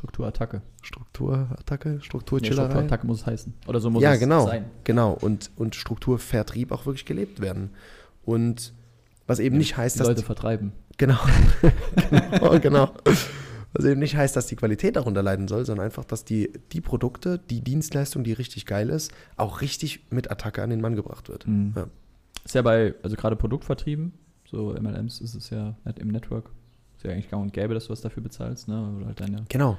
Strukturattacke. 0.00 0.62
Strukturattacke, 0.80 1.88
Nee, 1.90 2.00
Strukturchillerei. 2.00 2.70
Strukturattacke 2.70 3.06
muss 3.06 3.20
es 3.20 3.26
heißen. 3.26 3.52
Oder 3.66 3.80
so 3.80 3.90
muss 3.90 4.02
ja, 4.02 4.14
es 4.14 4.20
genau, 4.20 4.46
sein. 4.46 4.64
genau. 4.84 5.12
Und, 5.12 5.50
und 5.56 5.74
Strukturvertrieb 5.74 6.72
auch 6.72 6.86
wirklich 6.86 7.04
gelebt 7.04 7.40
werden. 7.40 7.70
Und 8.24 8.72
was 9.26 9.40
eben 9.40 9.58
nicht 9.58 9.76
heißt, 9.76 9.96
Die 9.96 9.98
dass 9.98 10.08
Leute 10.08 10.20
die, 10.22 10.26
vertreiben. 10.26 10.72
genau, 10.96 11.18
genau, 12.30 12.58
genau. 12.60 12.90
Was 13.74 13.84
eben 13.84 14.00
nicht 14.00 14.16
heißt, 14.16 14.34
dass 14.34 14.46
die 14.46 14.56
Qualität 14.56 14.96
darunter 14.96 15.22
leiden 15.22 15.48
soll, 15.48 15.66
sondern 15.66 15.84
einfach, 15.84 16.04
dass 16.06 16.24
die, 16.24 16.50
die 16.72 16.80
Produkte, 16.80 17.38
die 17.38 17.60
Dienstleistung, 17.60 18.24
die 18.24 18.32
richtig 18.32 18.64
geil 18.64 18.88
ist, 18.88 19.12
auch 19.36 19.60
richtig 19.60 20.10
mit 20.10 20.30
Attacke 20.30 20.62
an 20.62 20.70
den 20.70 20.80
Mann 20.80 20.96
gebracht 20.96 21.28
wird. 21.28 21.46
Mhm. 21.46 21.74
Ja. 21.76 21.86
Ist 22.42 22.54
ja 22.54 22.62
bei, 22.62 22.94
also 23.02 23.16
gerade 23.16 23.36
Produktvertrieben, 23.36 24.14
so 24.50 24.72
MLMs 24.72 25.20
ist 25.20 25.34
es 25.34 25.50
ja 25.50 25.76
nicht 25.84 25.98
im 25.98 26.08
Network. 26.08 26.50
Ist 26.96 27.04
ja 27.04 27.12
eigentlich 27.12 27.30
gang 27.30 27.42
und 27.42 27.52
gäbe, 27.52 27.74
dass 27.74 27.84
du 27.86 27.90
was 27.90 28.00
dafür 28.00 28.22
bezahlst, 28.22 28.66
ne? 28.68 28.94
Oder 28.96 29.06
halt 29.06 29.20
deine. 29.20 29.44
Genau. 29.48 29.78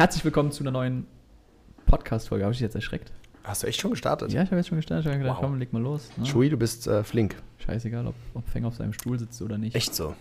Herzlich 0.00 0.24
willkommen 0.24 0.50
zu 0.50 0.62
einer 0.62 0.70
neuen 0.70 1.06
Podcast-Folge. 1.84 2.42
Habe 2.42 2.52
ich 2.52 2.56
dich 2.58 2.62
jetzt 2.64 2.74
erschreckt? 2.74 3.12
Hast 3.44 3.62
du 3.62 3.66
echt 3.66 3.82
schon 3.82 3.90
gestartet? 3.90 4.32
Ja, 4.32 4.40
ich 4.42 4.46
habe 4.48 4.56
jetzt 4.56 4.68
schon 4.68 4.76
gestartet. 4.78 5.04
Ich 5.04 5.10
habe 5.12 5.18
gedacht, 5.22 5.36
Wow. 5.36 5.44
komm, 5.44 5.58
leg 5.58 5.74
mal 5.74 5.82
los. 5.82 6.08
Ne? 6.16 6.24
Schui, 6.24 6.48
du 6.48 6.56
bist 6.56 6.86
äh, 6.86 7.04
flink. 7.04 7.36
Scheißegal, 7.58 8.06
ob, 8.06 8.14
ob 8.32 8.48
Fänger 8.48 8.68
auf 8.68 8.76
seinem 8.76 8.94
Stuhl 8.94 9.18
sitzt 9.18 9.42
oder 9.42 9.58
nicht. 9.58 9.76
Echt 9.76 9.94
so. 9.94 10.14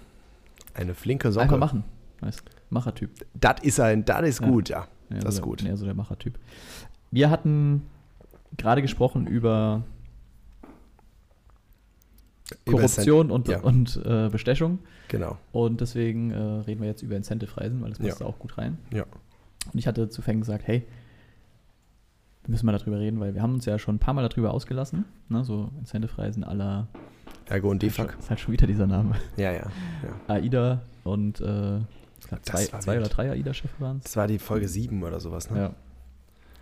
Eine 0.74 0.96
flinke 0.96 1.32
Socke. 1.32 1.44
Einfach 1.44 1.60
machen. 1.60 1.86
Weißt, 2.20 2.44
Machertyp. 2.70 3.10
Das 3.36 3.62
ist 3.62 3.80
ein, 3.80 4.04
das 4.04 4.28
ist 4.28 4.42
Ja. 4.42 4.48
gut, 4.50 4.68
ja. 4.68 4.88
Ja, 5.12 5.20
Das 5.20 5.36
so 5.36 5.40
ist 5.40 5.42
gut. 5.44 5.62
Ja, 5.62 5.78
so 5.78 5.86
der 5.86 5.94
Machertyp. 5.94 6.38
Wir 7.12 7.30
hatten 7.30 7.84
gerade 8.58 8.82
gesprochen 8.82 9.28
über 9.28 9.84
Über 12.66 12.80
Korruption 12.80 13.32
und, 13.32 13.48
ja. 13.48 13.62
und 13.62 13.96
äh, 14.06 14.28
Bestechung. 14.30 14.80
Genau. 15.08 15.38
Und 15.54 15.80
deswegen 15.80 16.32
äh, 16.32 16.38
reden 16.38 16.82
wir 16.82 16.90
jetzt 16.90 17.02
über 17.02 17.16
Incentive-Reisen, 17.16 17.82
weil 17.82 17.92
das 17.92 18.00
passt 18.00 18.20
Ja. 18.20 18.26
da 18.26 18.26
auch 18.26 18.40
gut 18.40 18.58
rein. 18.58 18.78
Ja. 18.94 19.06
Und 19.66 19.78
ich 19.78 19.88
hatte 19.88 20.10
zu 20.10 20.22
Feng 20.22 20.40
gesagt, 20.40 20.68
hey, 20.68 20.86
wir 22.44 22.52
müssen 22.52 22.66
mal 22.66 22.78
darüber 22.78 23.00
reden, 23.00 23.20
weil 23.20 23.34
wir 23.36 23.42
haben 23.42 23.54
uns 23.54 23.66
ja 23.66 23.78
schon 23.78 23.96
ein 23.96 24.00
paar 24.00 24.14
Mal 24.14 24.28
darüber 24.28 24.54
ausgelassen. 24.54 25.06
Ne, 25.28 25.44
so 25.44 25.70
Incentive-Reisen 25.80 26.44
aller 26.44 26.88
Ergo 27.48 27.70
und 27.70 27.82
Defak. 27.82 28.16
ist 28.20 28.30
halt 28.30 28.40
schon 28.40 28.54
wieder 28.54 28.68
dieser 28.68 28.88
Name. 28.88 29.16
Ja, 29.38 29.52
ja. 29.52 29.68
ja. 30.04 30.36
AIDA 30.36 30.82
und 31.04 31.42
äh, 31.42 31.80
zwei, 32.42 32.66
zwei 32.66 32.98
oder 32.98 33.08
drei 33.08 33.32
AIDA-Schiffe 33.32 33.80
waren 33.80 33.98
es. 33.98 34.04
Das 34.04 34.18
war 34.18 34.28
die 34.28 34.40
Folge 34.40 34.68
7 34.68 35.04
oder 35.04 35.20
sowas, 35.20 35.50
ne? 35.50 35.58
Ja. 35.58 35.76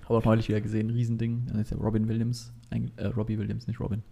Habe 0.05 0.19
auch 0.19 0.25
neulich 0.25 0.47
wieder 0.47 0.61
gesehen, 0.61 0.89
Riesending. 0.89 1.47
Dann 1.47 1.59
ist 1.59 1.71
ja 1.71 1.77
Robin 1.77 2.07
Williams, 2.07 2.53
äh, 2.69 3.07
Robbie 3.07 3.37
Williams, 3.37 3.67
nicht 3.67 3.79
Robin. 3.79 4.03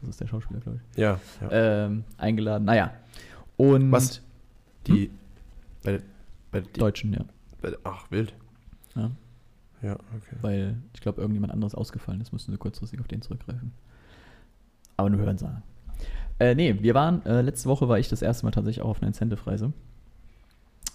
Das 0.00 0.08
ist 0.08 0.20
der 0.20 0.26
Schauspieler, 0.26 0.60
glaube 0.60 0.80
ich. 0.92 0.98
Ja. 0.98 1.20
ja. 1.40 1.84
Ähm, 1.86 2.04
eingeladen. 2.16 2.64
Naja. 2.64 2.92
Und 3.56 3.92
Was? 3.92 4.22
Die. 4.86 5.10
Bei, 5.82 6.00
bei, 6.50 6.60
die, 6.60 6.80
Deutschen, 6.80 7.12
ja. 7.12 7.24
Ach, 7.84 8.10
wild. 8.10 8.34
ja. 8.96 9.10
Ja, 9.82 9.92
okay. 10.16 10.36
Weil 10.40 10.76
ich 10.94 11.02
glaube, 11.02 11.20
irgendjemand 11.20 11.52
anderes 11.52 11.74
ausgefallen 11.74 12.18
ist, 12.22 12.32
mussten 12.32 12.50
sie 12.52 12.56
kurzfristig 12.56 13.00
auf 13.00 13.06
den 13.08 13.20
zurückgreifen. 13.20 13.72
Aber 14.96 15.10
nur 15.10 15.20
hören 15.20 15.36
sagen. 15.36 15.62
Äh, 16.38 16.54
nee, 16.54 16.78
wir 16.80 16.94
waren, 16.94 17.24
äh, 17.26 17.42
letzte 17.42 17.68
Woche 17.68 17.86
war 17.86 17.98
ich 17.98 18.08
das 18.08 18.22
erste 18.22 18.46
Mal 18.46 18.52
tatsächlich 18.52 18.82
auch 18.82 18.88
auf 18.88 18.98
einer 19.02 19.08
Incentive-Reise. 19.08 19.74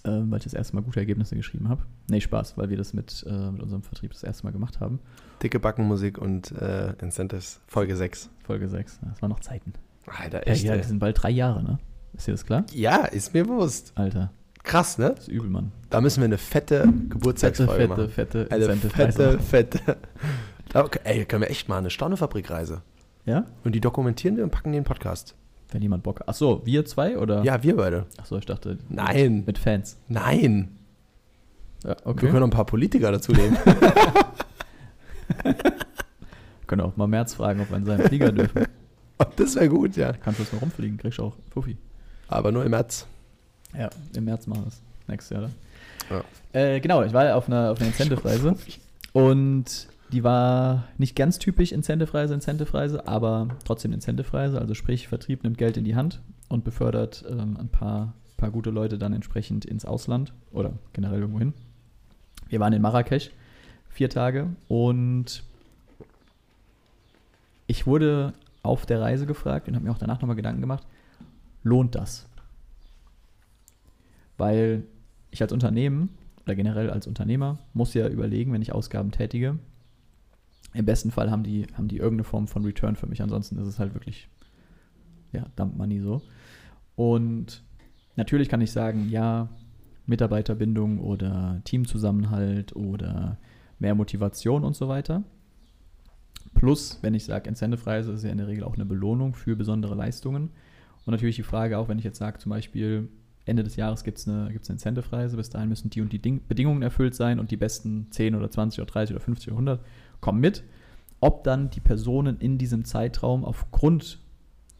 Ähm, 0.05 0.31
weil 0.31 0.37
ich 0.39 0.45
das 0.45 0.53
erste 0.55 0.75
Mal 0.75 0.81
gute 0.81 0.99
Ergebnisse 0.99 1.35
geschrieben 1.35 1.69
habe. 1.69 1.83
Nee, 2.09 2.21
Spaß, 2.21 2.57
weil 2.57 2.69
wir 2.69 2.77
das 2.77 2.93
mit, 2.93 3.23
äh, 3.29 3.51
mit 3.51 3.61
unserem 3.61 3.83
Vertrieb 3.83 4.11
das 4.11 4.23
erste 4.23 4.45
Mal 4.45 4.51
gemacht 4.51 4.79
haben. 4.79 4.99
Dicke 5.43 5.59
Backenmusik 5.59 6.17
und 6.17 6.51
äh, 6.53 6.93
Incentives, 6.93 7.59
Folge 7.67 7.95
6. 7.95 8.29
Folge 8.43 8.69
6. 8.69 9.01
Das 9.03 9.21
waren 9.21 9.29
noch 9.29 9.41
Zeiten. 9.41 9.73
Alter, 10.07 10.47
Ja, 10.47 10.53
echt. 10.53 10.63
ja, 10.63 10.71
ey. 10.71 10.77
das 10.79 10.87
sind 10.87 10.97
bald 10.99 11.21
drei 11.21 11.29
Jahre, 11.29 11.61
ne? 11.61 11.77
Ist 12.13 12.27
dir 12.27 12.31
das 12.31 12.45
klar? 12.45 12.65
ja, 12.73 13.05
ist 13.05 13.33
mir 13.35 13.43
bewusst. 13.43 13.91
Alter, 13.95 14.31
Krass, 14.63 14.97
ne? 14.97 15.13
das 15.15 15.27
ist 15.27 15.27
übel, 15.29 15.49
Mann. 15.49 15.71
Da 15.89 16.01
müssen 16.01 16.21
wir 16.21 16.25
eine 16.25 16.37
fette 16.37 16.83
Fette, 16.83 16.93
Geburtstagsfolge 17.09 17.73
fette, 17.73 17.87
machen. 17.87 18.09
fette 18.09 18.47
Eine 18.51 18.75
fette, 18.75 19.25
machen. 19.25 19.39
fette. 19.39 19.79
Da, 20.69 20.83
okay, 20.83 20.99
ey, 21.03 21.25
können 21.25 21.41
wir 21.41 21.49
echt 21.49 21.69
mal 21.69 21.77
eine 21.77 21.89
Staunefabrikreise. 21.89 22.81
Ja? 23.25 23.45
Und 23.63 23.73
die 23.73 23.81
dokumentieren 23.81 24.37
wir 24.37 24.43
und 24.43 24.51
packen 24.51 24.71
den 24.71 24.83
Podcast. 24.83 25.35
Wenn 25.71 25.81
jemand 25.81 26.03
Bock 26.03 26.19
hat. 26.19 26.29
Ach 26.29 26.33
so, 26.33 26.61
wir 26.65 26.85
zwei 26.85 27.17
oder? 27.17 27.43
Ja, 27.43 27.63
wir 27.63 27.75
beide. 27.75 28.05
Ach 28.19 28.25
so, 28.25 28.37
ich 28.37 28.45
dachte. 28.45 28.77
Nein. 28.89 29.43
Mit 29.45 29.57
Fans. 29.57 29.97
Nein. 30.07 30.77
Ja, 31.83 31.95
Wir 32.05 32.13
können 32.15 32.33
noch 32.39 32.47
ein 32.47 32.49
paar 32.49 32.65
Politiker 32.65 33.11
dazu 33.11 33.31
nehmen. 33.31 33.57
Können 36.67 36.81
auch 36.81 36.95
mal 36.97 37.07
März 37.07 37.33
fragen, 37.33 37.61
ob 37.61 37.69
wir 37.71 37.77
in 37.77 37.85
seinen 37.85 38.07
Flieger 38.07 38.31
dürfen. 38.31 38.65
das 39.35 39.55
wäre 39.55 39.69
gut, 39.69 39.95
ja. 39.95 40.13
Kannst 40.13 40.39
du 40.39 40.43
jetzt 40.43 40.53
mal 40.53 40.59
rumfliegen, 40.59 40.97
kriegst 40.97 41.17
du 41.19 41.23
auch 41.23 41.35
Fuffi. 41.51 41.77
Aber 42.27 42.51
nur 42.51 42.63
im 42.63 42.71
März. 42.71 43.07
Ja, 43.77 43.89
im 44.15 44.25
März 44.25 44.47
machen 44.47 44.63
wir 44.63 44.67
es. 44.67 44.81
Nächstes 45.07 45.29
Jahr 45.29 45.41
dann. 45.41 45.55
Ja. 46.09 46.23
Äh, 46.59 46.79
genau, 46.79 47.03
ich 47.03 47.13
war 47.13 47.35
auf 47.35 47.47
einer, 47.47 47.71
auf 47.71 47.79
einer 47.79 47.87
Incentive-Reise. 47.87 48.55
Und 49.13 49.87
die 50.11 50.23
war 50.23 50.87
nicht 50.97 51.15
ganz 51.15 51.37
typisch 51.39 51.71
Incentive-Reise, 51.71 52.33
Incentive-Reise, 52.33 53.07
aber 53.07 53.49
trotzdem 53.65 53.93
Incentive-Reise. 53.93 54.59
Also 54.59 54.73
sprich, 54.73 55.07
Vertrieb 55.07 55.43
nimmt 55.43 55.57
Geld 55.57 55.77
in 55.77 55.83
die 55.83 55.95
Hand 55.95 56.21
und 56.47 56.63
befördert 56.63 57.23
ähm, 57.29 57.57
ein 57.59 57.69
paar, 57.69 58.13
paar 58.37 58.49
gute 58.49 58.71
Leute 58.71 58.97
dann 58.97 59.13
entsprechend 59.13 59.65
ins 59.65 59.85
Ausland 59.85 60.33
oder 60.51 60.73
generell 60.93 61.19
irgendwo 61.19 61.39
hin. 61.39 61.53
Wir 62.47 62.59
waren 62.59 62.73
in 62.73 62.81
Marrakesch 62.81 63.29
vier 63.89 64.09
Tage 64.09 64.47
und 64.67 65.43
ich 67.67 67.85
wurde 67.85 68.33
auf 68.63 68.85
der 68.85 69.01
Reise 69.01 69.27
gefragt 69.27 69.67
und 69.67 69.75
habe 69.75 69.85
mir 69.85 69.91
auch 69.91 69.99
danach 69.99 70.21
nochmal 70.21 70.35
Gedanken 70.35 70.61
gemacht, 70.61 70.83
lohnt 71.63 71.95
das? 71.95 72.27
Weil 74.39 74.85
ich 75.29 75.43
als 75.43 75.53
Unternehmen 75.53 76.09
oder 76.45 76.55
generell 76.55 76.89
als 76.89 77.05
Unternehmer 77.05 77.59
muss 77.73 77.93
ja 77.93 78.07
überlegen, 78.07 78.51
wenn 78.51 78.63
ich 78.63 78.71
Ausgaben 78.71 79.11
tätige, 79.11 79.59
im 80.73 80.85
besten 80.85 81.11
Fall 81.11 81.29
haben 81.29 81.43
die, 81.43 81.67
haben 81.73 81.87
die 81.87 81.97
irgendeine 81.97 82.23
Form 82.23 82.47
von 82.47 82.63
Return 82.63 82.95
für 82.95 83.07
mich. 83.07 83.21
Ansonsten 83.21 83.57
ist 83.57 83.67
es 83.67 83.79
halt 83.79 83.93
wirklich, 83.93 84.27
ja, 85.31 85.45
Dump 85.55 85.77
Money 85.77 85.99
so. 85.99 86.21
Und 86.95 87.63
natürlich 88.15 88.49
kann 88.49 88.61
ich 88.61 88.71
sagen, 88.71 89.09
ja, 89.09 89.49
Mitarbeiterbindung 90.05 90.99
oder 90.99 91.61
Teamzusammenhalt 91.65 92.75
oder 92.75 93.37
mehr 93.79 93.95
Motivation 93.95 94.63
und 94.63 94.75
so 94.75 94.87
weiter. 94.87 95.23
Plus, 96.53 96.99
wenn 97.01 97.13
ich 97.13 97.25
sage, 97.25 97.49
Incentive-Reise 97.49 98.11
ist 98.11 98.23
ja 98.23 98.31
in 98.31 98.37
der 98.37 98.47
Regel 98.47 98.63
auch 98.63 98.75
eine 98.75 98.85
Belohnung 98.85 99.33
für 99.33 99.55
besondere 99.55 99.95
Leistungen. 99.95 100.49
Und 101.05 101.11
natürlich 101.11 101.35
die 101.35 101.43
Frage 101.43 101.77
auch, 101.77 101.87
wenn 101.89 101.99
ich 101.99 102.05
jetzt 102.05 102.17
sage, 102.17 102.39
zum 102.39 102.49
Beispiel, 102.49 103.09
Ende 103.49 103.63
des 103.63 103.75
Jahres 103.75 104.03
gibt 104.03 104.17
es 104.17 104.27
eine, 104.27 104.51
gibt's 104.51 104.69
eine 104.69 104.75
Incentive-Reise, 104.75 105.35
bis 105.37 105.49
dahin 105.49 105.69
müssen 105.69 105.89
die 105.89 106.01
und 106.01 106.13
die 106.13 106.19
Ding 106.19 106.41
Bedingungen 106.47 106.81
erfüllt 106.81 107.15
sein 107.15 107.39
und 107.39 107.51
die 107.51 107.57
besten 107.57 108.07
10 108.11 108.35
oder 108.35 108.49
20 108.49 108.79
oder 108.81 108.91
30 108.91 109.15
oder 109.15 109.23
50 109.23 109.47
oder 109.47 109.55
100 109.55 109.85
kommen 110.21 110.39
mit. 110.39 110.63
Ob 111.19 111.43
dann 111.43 111.69
die 111.69 111.81
Personen 111.81 112.37
in 112.39 112.57
diesem 112.57 112.85
Zeitraum 112.85 113.43
aufgrund 113.43 114.19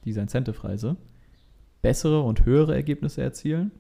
dieser 0.06 0.22
Incentive-Reise 0.22 0.96
bessere 1.82 2.22
und 2.22 2.46
höhere 2.46 2.76
Ergebnisse 2.76 3.22
erzielen, 3.22 3.72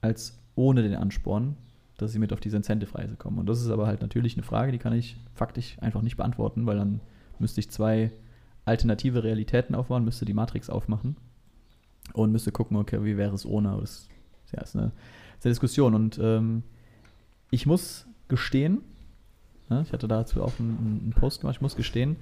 als 0.00 0.38
ohne 0.54 0.82
den 0.82 0.94
Ansporn, 0.94 1.56
dass 1.98 2.12
sie 2.12 2.18
mit 2.18 2.32
auf 2.32 2.40
diese 2.40 2.56
Incentive-Reise 2.56 3.16
kommen. 3.16 3.38
Und 3.38 3.46
das 3.46 3.60
ist 3.60 3.70
aber 3.70 3.86
halt 3.86 4.00
natürlich 4.00 4.34
eine 4.34 4.42
Frage, 4.42 4.72
die 4.72 4.78
kann 4.78 4.92
ich 4.92 5.16
faktisch 5.34 5.76
einfach 5.80 6.02
nicht 6.02 6.16
beantworten, 6.16 6.66
weil 6.66 6.76
dann 6.76 7.00
müsste 7.38 7.60
ich 7.60 7.70
zwei 7.70 8.10
alternative 8.64 9.24
Realitäten 9.24 9.74
aufbauen, 9.74 10.04
müsste 10.04 10.24
die 10.24 10.34
Matrix 10.34 10.70
aufmachen 10.70 11.16
und 12.12 12.32
müsste 12.32 12.52
gucken, 12.52 12.76
okay, 12.76 13.04
wie 13.04 13.16
wäre 13.16 13.34
es 13.34 13.46
ohne. 13.46 13.70
Aber 13.70 13.80
das 13.80 14.08
ja, 14.54 14.62
ist, 14.62 14.76
eine, 14.76 14.92
ist 15.38 15.44
eine 15.44 15.50
Diskussion. 15.52 15.94
Und 15.94 16.18
ähm, 16.22 16.62
ich 17.50 17.66
muss 17.66 18.06
gestehen, 18.28 18.82
Ne? 19.72 19.82
Ich 19.82 19.92
hatte 19.92 20.08
dazu 20.08 20.42
auch 20.42 20.52
einen, 20.58 21.00
einen 21.02 21.12
Post 21.12 21.40
gemacht. 21.40 21.56
Ich 21.56 21.60
muss 21.62 21.76
gestehen, 21.76 22.16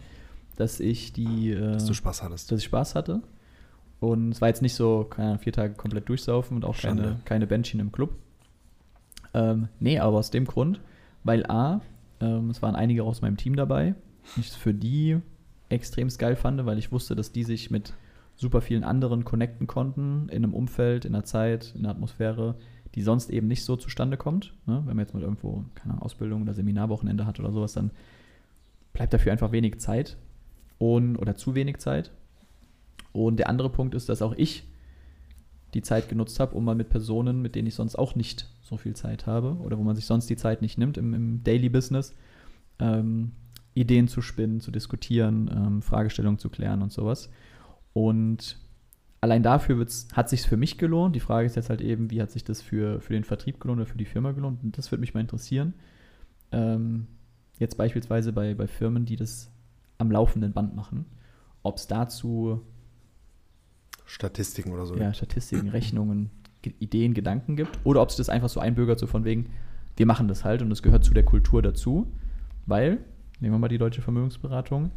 dass 0.56 0.80
ich 0.80 1.12
die. 1.12 1.50
Äh, 1.50 1.72
Dass 1.72 1.86
du 1.86 1.94
Spaß 1.94 2.22
hattest. 2.22 2.50
dass 2.50 2.60
ich 2.60 2.66
Spaß 2.66 2.94
hatte. 2.94 3.22
Und 3.98 4.32
es 4.32 4.40
war 4.40 4.48
jetzt 4.48 4.62
nicht 4.62 4.74
so, 4.74 5.04
keine 5.04 5.28
Ahnung, 5.28 5.40
vier 5.40 5.52
Tage 5.52 5.74
komplett 5.74 6.08
durchsaufen 6.08 6.56
und 6.56 6.64
auch 6.64 6.78
keine, 6.78 7.02
Schande. 7.02 7.20
keine 7.26 7.46
Bändchen 7.46 7.80
im 7.80 7.92
Club. 7.92 8.14
Ähm, 9.34 9.68
nee, 9.78 9.98
aber 9.98 10.16
aus 10.16 10.30
dem 10.30 10.46
Grund, 10.46 10.80
weil 11.22 11.44
A, 11.46 11.82
ähm, 12.20 12.48
es 12.48 12.62
waren 12.62 12.74
einige 12.74 13.04
aus 13.04 13.20
meinem 13.20 13.36
Team 13.36 13.56
dabei, 13.56 13.94
ich 14.38 14.48
es 14.48 14.56
für 14.56 14.72
die 14.72 15.18
extrem 15.68 16.08
geil 16.08 16.34
fand, 16.34 16.64
weil 16.64 16.78
ich 16.78 16.92
wusste, 16.92 17.14
dass 17.14 17.30
die 17.30 17.44
sich 17.44 17.70
mit 17.70 17.92
super 18.40 18.62
vielen 18.62 18.84
anderen 18.84 19.24
connecten 19.24 19.66
konnten, 19.66 20.28
in 20.30 20.42
einem 20.42 20.54
Umfeld, 20.54 21.04
in 21.04 21.14
einer 21.14 21.24
Zeit, 21.24 21.74
in 21.74 21.80
einer 21.80 21.90
Atmosphäre, 21.90 22.56
die 22.94 23.02
sonst 23.02 23.28
eben 23.28 23.46
nicht 23.46 23.64
so 23.64 23.76
zustande 23.76 24.16
kommt. 24.16 24.54
Ne? 24.66 24.82
Wenn 24.86 24.96
man 24.96 25.00
jetzt 25.00 25.12
mal 25.12 25.22
irgendwo, 25.22 25.64
keine 25.74 25.92
Ahnung, 25.92 26.02
Ausbildung 26.02 26.42
oder 26.42 26.54
Seminarwochenende 26.54 27.26
hat 27.26 27.38
oder 27.38 27.52
sowas, 27.52 27.74
dann 27.74 27.90
bleibt 28.94 29.12
dafür 29.12 29.30
einfach 29.30 29.52
wenig 29.52 29.78
Zeit 29.78 30.16
und, 30.78 31.16
oder 31.16 31.36
zu 31.36 31.54
wenig 31.54 31.78
Zeit. 31.78 32.12
Und 33.12 33.36
der 33.36 33.50
andere 33.50 33.68
Punkt 33.68 33.94
ist, 33.94 34.08
dass 34.08 34.22
auch 34.22 34.34
ich 34.36 34.64
die 35.74 35.82
Zeit 35.82 36.08
genutzt 36.08 36.40
habe, 36.40 36.56
um 36.56 36.64
mal 36.64 36.74
mit 36.74 36.88
Personen, 36.88 37.42
mit 37.42 37.54
denen 37.54 37.68
ich 37.68 37.74
sonst 37.74 37.96
auch 37.96 38.14
nicht 38.14 38.48
so 38.62 38.78
viel 38.78 38.96
Zeit 38.96 39.26
habe 39.26 39.56
oder 39.60 39.76
wo 39.76 39.82
man 39.82 39.96
sich 39.96 40.06
sonst 40.06 40.30
die 40.30 40.36
Zeit 40.36 40.62
nicht 40.62 40.78
nimmt 40.78 40.96
im, 40.96 41.12
im 41.12 41.44
Daily 41.44 41.68
Business, 41.68 42.14
ähm, 42.78 43.32
Ideen 43.74 44.08
zu 44.08 44.22
spinnen, 44.22 44.60
zu 44.60 44.70
diskutieren, 44.70 45.50
ähm, 45.54 45.82
Fragestellungen 45.82 46.38
zu 46.38 46.48
klären 46.48 46.80
und 46.82 46.90
sowas. 46.90 47.28
Und 47.92 48.58
allein 49.20 49.42
dafür 49.42 49.84
hat 50.12 50.28
sich 50.28 50.42
für 50.42 50.56
mich 50.56 50.78
gelohnt. 50.78 51.14
Die 51.16 51.20
Frage 51.20 51.46
ist 51.46 51.56
jetzt 51.56 51.70
halt 51.70 51.80
eben, 51.80 52.10
wie 52.10 52.22
hat 52.22 52.30
sich 52.30 52.44
das 52.44 52.62
für, 52.62 53.00
für 53.00 53.12
den 53.12 53.24
Vertrieb 53.24 53.60
gelohnt 53.60 53.80
oder 53.80 53.86
für 53.90 53.98
die 53.98 54.04
Firma 54.04 54.32
gelohnt? 54.32 54.62
Und 54.62 54.78
das 54.78 54.90
würde 54.90 55.00
mich 55.00 55.14
mal 55.14 55.20
interessieren. 55.20 55.74
Ähm, 56.52 57.06
jetzt 57.58 57.76
beispielsweise 57.76 58.32
bei, 58.32 58.54
bei 58.54 58.66
Firmen, 58.66 59.04
die 59.04 59.16
das 59.16 59.50
am 59.98 60.10
laufenden 60.10 60.52
Band 60.52 60.74
machen, 60.74 61.04
ob 61.62 61.76
es 61.76 61.86
dazu 61.86 62.62
Statistiken 64.06 64.72
oder 64.72 64.86
so. 64.86 64.96
ja, 64.96 65.12
Statistiken, 65.14 65.68
Rechnungen, 65.70 66.30
Ge- 66.62 66.74
Ideen, 66.78 67.14
Gedanken 67.14 67.56
gibt 67.56 67.78
oder 67.84 68.02
ob 68.02 68.08
es 68.08 68.16
das 68.16 68.28
einfach 68.28 68.48
so 68.48 68.60
einbürgert, 68.60 68.98
so 68.98 69.06
von 69.06 69.24
wegen, 69.24 69.50
wir 69.96 70.06
machen 70.06 70.28
das 70.28 70.44
halt 70.44 70.62
und 70.62 70.70
es 70.72 70.82
gehört 70.82 71.04
zu 71.04 71.14
der 71.14 71.24
Kultur 71.24 71.62
dazu, 71.62 72.10
weil, 72.66 72.98
nehmen 73.40 73.54
wir 73.54 73.58
mal 73.58 73.68
die 73.68 73.78
deutsche 73.78 74.02
Vermögensberatung, 74.02 74.90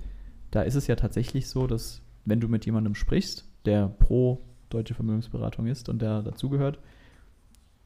da 0.51 0.61
ist 0.61 0.75
es 0.75 0.87
ja 0.87 0.95
tatsächlich 0.95 1.47
so, 1.47 1.67
dass 1.67 2.01
wenn 2.25 2.39
du 2.39 2.47
mit 2.47 2.65
jemandem 2.65 2.95
sprichst, 2.95 3.45
der 3.65 3.87
pro 3.87 4.41
deutsche 4.69 4.93
Vermögensberatung 4.93 5.67
ist 5.67 5.89
und 5.89 6.01
der 6.01 6.21
dazugehört, 6.21 6.79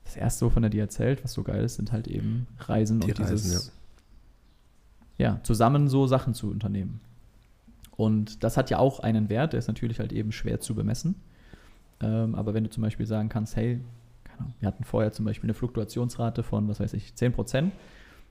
das 0.04 0.16
erste, 0.16 0.46
wovon 0.46 0.64
er 0.64 0.70
dir 0.70 0.82
erzählt, 0.82 1.24
was 1.24 1.34
so 1.34 1.44
geil 1.44 1.64
ist, 1.64 1.76
sind 1.76 1.92
halt 1.92 2.08
eben 2.08 2.48
Reisen 2.60 3.02
Die 3.02 3.12
und 3.12 3.20
Reisen, 3.20 3.36
dieses, 3.36 3.72
ja, 5.18 5.40
zusammen 5.44 5.90
so 5.90 6.08
Sachen 6.08 6.34
zu 6.34 6.50
unternehmen. 6.50 7.02
Und 7.98 8.44
das 8.44 8.56
hat 8.58 8.70
ja 8.70 8.78
auch 8.78 9.00
einen 9.00 9.30
Wert, 9.30 9.54
der 9.54 9.60
ist 9.60 9.68
natürlich 9.68 10.00
halt 10.00 10.14
eben 10.14 10.32
schwer 10.32 10.60
zu 10.60 10.76
bemessen. 10.76 11.16
Ähm, 12.00 12.36
aber 12.36 12.54
wenn 12.54 12.64
du 12.64 12.70
zum 12.70 12.84
Beispiel 12.84 13.06
sagen 13.06 13.28
kannst, 13.28 13.56
hey, 13.56 13.82
wir 14.60 14.68
hatten 14.68 14.84
vorher 14.84 15.12
zum 15.12 15.26
Beispiel 15.26 15.48
eine 15.48 15.56
Fluktuationsrate 15.56 16.44
von, 16.44 16.68
was 16.68 16.80
weiß 16.80 16.94
ich, 16.94 17.14
10%. 17.14 17.72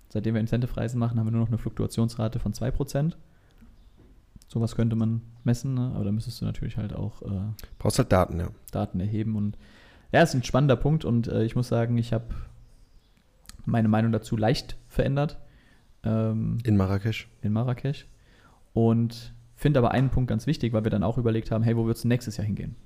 Seitdem 0.08 0.34
wir 0.34 0.40
Incentive-Reisen 0.40 0.98
machen, 0.98 1.18
haben 1.18 1.26
wir 1.26 1.32
nur 1.32 1.40
noch 1.40 1.48
eine 1.48 1.58
Fluktuationsrate 1.58 2.38
von 2.38 2.52
2%. 2.52 3.14
Sowas 4.48 4.76
könnte 4.76 4.96
man 4.96 5.22
messen, 5.44 5.74
ne? 5.74 5.92
aber 5.94 6.04
da 6.04 6.12
müsstest 6.12 6.40
du 6.40 6.44
natürlich 6.44 6.76
halt 6.76 6.94
auch 6.94 7.22
äh, 7.22 7.52
Brauchst 7.78 7.98
halt 7.98 8.12
Daten, 8.12 8.38
ja. 8.38 8.48
Daten 8.70 9.00
erheben. 9.00 9.36
Und 9.36 9.58
ja, 10.12 10.22
ist 10.22 10.34
ein 10.34 10.44
spannender 10.44 10.76
Punkt 10.76 11.04
und 11.04 11.28
äh, 11.28 11.44
ich 11.44 11.56
muss 11.56 11.68
sagen, 11.68 11.98
ich 11.98 12.12
habe 12.12 12.26
meine 13.64 13.88
Meinung 13.88 14.12
dazu 14.12 14.36
leicht 14.36 14.76
verändert 14.88 15.38
ähm, 16.04 16.58
In 16.64 16.76
Marrakesch. 16.76 17.28
in 17.42 17.52
Marrakesch. 17.52 18.06
Und 18.72 19.34
finde 19.56 19.78
aber 19.80 19.90
einen 19.90 20.10
Punkt 20.10 20.28
ganz 20.28 20.46
wichtig, 20.46 20.72
weil 20.72 20.84
wir 20.84 20.90
dann 20.90 21.02
auch 21.02 21.18
überlegt 21.18 21.50
haben, 21.50 21.64
hey, 21.64 21.76
wo 21.76 21.86
wird 21.86 21.96
es 21.96 22.04
nächstes 22.04 22.36
Jahr 22.36 22.46
hingehen? 22.46 22.76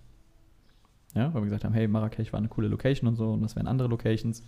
Ja, 1.15 1.35
weil 1.35 1.43
wir 1.43 1.47
gesagt 1.47 1.65
haben, 1.65 1.75
hey, 1.75 1.89
Marrakesch 1.89 2.33
war 2.33 2.39
eine 2.39 2.49
coole 2.49 2.69
Location 2.69 3.09
und 3.09 3.17
so 3.17 3.33
und 3.33 3.43
das 3.43 3.57
wären 3.57 3.67
andere 3.67 3.89
Locations. 3.89 4.45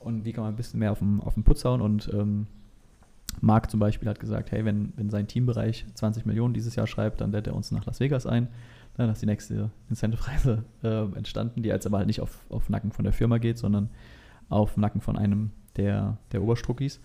Und 0.00 0.24
wie 0.24 0.32
kann 0.32 0.44
man 0.44 0.52
ein 0.52 0.56
bisschen 0.56 0.80
mehr 0.80 0.92
auf 0.92 0.98
den, 0.98 1.20
auf 1.20 1.34
den 1.34 1.44
Putz 1.44 1.64
hauen? 1.64 1.80
Und 1.80 2.10
ähm, 2.12 2.46
Marc 3.40 3.70
zum 3.70 3.80
Beispiel 3.80 4.08
hat 4.08 4.20
gesagt, 4.20 4.50
hey, 4.52 4.64
wenn, 4.64 4.92
wenn 4.96 5.10
sein 5.10 5.26
Teambereich 5.26 5.86
20 5.94 6.26
Millionen 6.26 6.54
dieses 6.54 6.74
Jahr 6.74 6.86
schreibt, 6.86 7.20
dann 7.20 7.32
lädt 7.32 7.46
er 7.46 7.54
uns 7.54 7.70
nach 7.70 7.86
Las 7.86 8.00
Vegas 8.00 8.26
ein. 8.26 8.48
Dann 8.96 9.08
ist 9.08 9.22
die 9.22 9.26
nächste 9.26 9.70
Incentive-Reise 9.88 10.64
äh, 10.82 11.16
entstanden, 11.16 11.62
die 11.62 11.68
jetzt 11.68 11.86
aber 11.86 11.98
halt 11.98 12.06
nicht 12.06 12.20
auf, 12.20 12.40
auf 12.50 12.68
Nacken 12.68 12.92
von 12.92 13.04
der 13.04 13.12
Firma 13.12 13.38
geht, 13.38 13.58
sondern 13.58 13.88
auf 14.48 14.76
Nacken 14.76 15.00
von 15.00 15.16
einem 15.16 15.50
der, 15.76 16.18
der 16.32 16.42
Oberstruckis. 16.42 17.00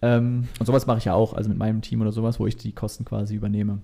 Ähm, 0.00 0.48
und 0.58 0.66
sowas 0.66 0.86
mache 0.86 0.98
ich 0.98 1.04
ja 1.06 1.14
auch, 1.14 1.34
also 1.34 1.48
mit 1.48 1.58
meinem 1.58 1.82
Team 1.82 2.00
oder 2.00 2.12
sowas, 2.12 2.38
wo 2.38 2.46
ich 2.46 2.56
die 2.56 2.72
Kosten 2.72 3.04
quasi 3.04 3.34
übernehme. 3.34 3.80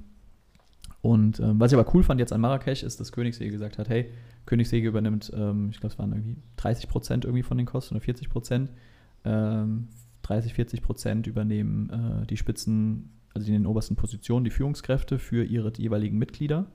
Und 1.02 1.38
ähm, 1.40 1.60
was 1.60 1.70
ich 1.70 1.78
aber 1.78 1.92
cool 1.94 2.02
fand 2.02 2.18
jetzt 2.18 2.32
an 2.32 2.40
Marrakesch, 2.40 2.82
ist, 2.82 2.98
dass 2.98 3.12
Königssee 3.12 3.50
gesagt 3.50 3.78
hat, 3.78 3.90
hey, 3.90 4.10
Königssee 4.46 4.80
übernimmt, 4.80 5.30
ähm, 5.34 5.68
ich 5.70 5.80
glaube, 5.80 5.92
es 5.92 5.98
waren 5.98 6.12
irgendwie 6.12 6.36
30 6.56 6.88
Prozent 6.88 7.24
irgendwie 7.24 7.42
von 7.42 7.58
den 7.58 7.66
Kosten 7.66 7.94
oder 7.94 8.02
40 8.02 8.30
Prozent. 8.30 8.70
Ähm, 10.24 10.28
30, 10.28 10.54
40 10.54 10.82
Prozent 10.82 11.26
übernehmen 11.26 11.90
äh, 12.22 12.26
die 12.26 12.36
Spitzen, 12.36 13.10
also 13.34 13.46
in 13.48 13.52
den 13.54 13.66
obersten 13.66 13.96
Positionen, 13.96 14.44
die 14.44 14.50
Führungskräfte 14.50 15.18
für 15.18 15.44
ihre 15.44 15.72
jeweiligen 15.76 16.18
Mitglieder. 16.18 16.66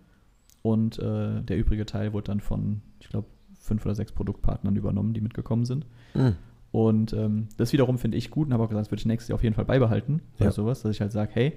Und 0.61 0.99
äh, 0.99 1.41
der 1.41 1.57
übrige 1.57 1.85
Teil 1.85 2.13
wurde 2.13 2.25
dann 2.25 2.41
von, 2.41 2.81
ich 2.99 3.09
glaube, 3.09 3.27
fünf 3.59 3.85
oder 3.85 3.95
sechs 3.95 4.11
Produktpartnern 4.11 4.75
übernommen, 4.75 5.13
die 5.13 5.21
mitgekommen 5.21 5.65
sind. 5.65 5.85
Mhm. 6.13 6.35
Und 6.71 7.13
ähm, 7.13 7.47
das 7.57 7.73
wiederum 7.73 7.97
finde 7.97 8.17
ich 8.17 8.29
gut 8.29 8.47
und 8.47 8.53
habe 8.53 8.63
auch 8.63 8.69
gesagt, 8.69 8.85
das 8.87 8.91
würde 8.91 8.99
ich 9.01 9.05
nächstes 9.05 9.29
Jahr 9.29 9.35
auf 9.35 9.43
jeden 9.43 9.55
Fall 9.55 9.65
beibehalten. 9.65 10.21
Oder 10.35 10.45
Ja. 10.45 10.51
sowas, 10.51 10.81
dass 10.81 10.91
ich 10.91 11.01
halt 11.01 11.11
sage, 11.11 11.31
hey, 11.33 11.53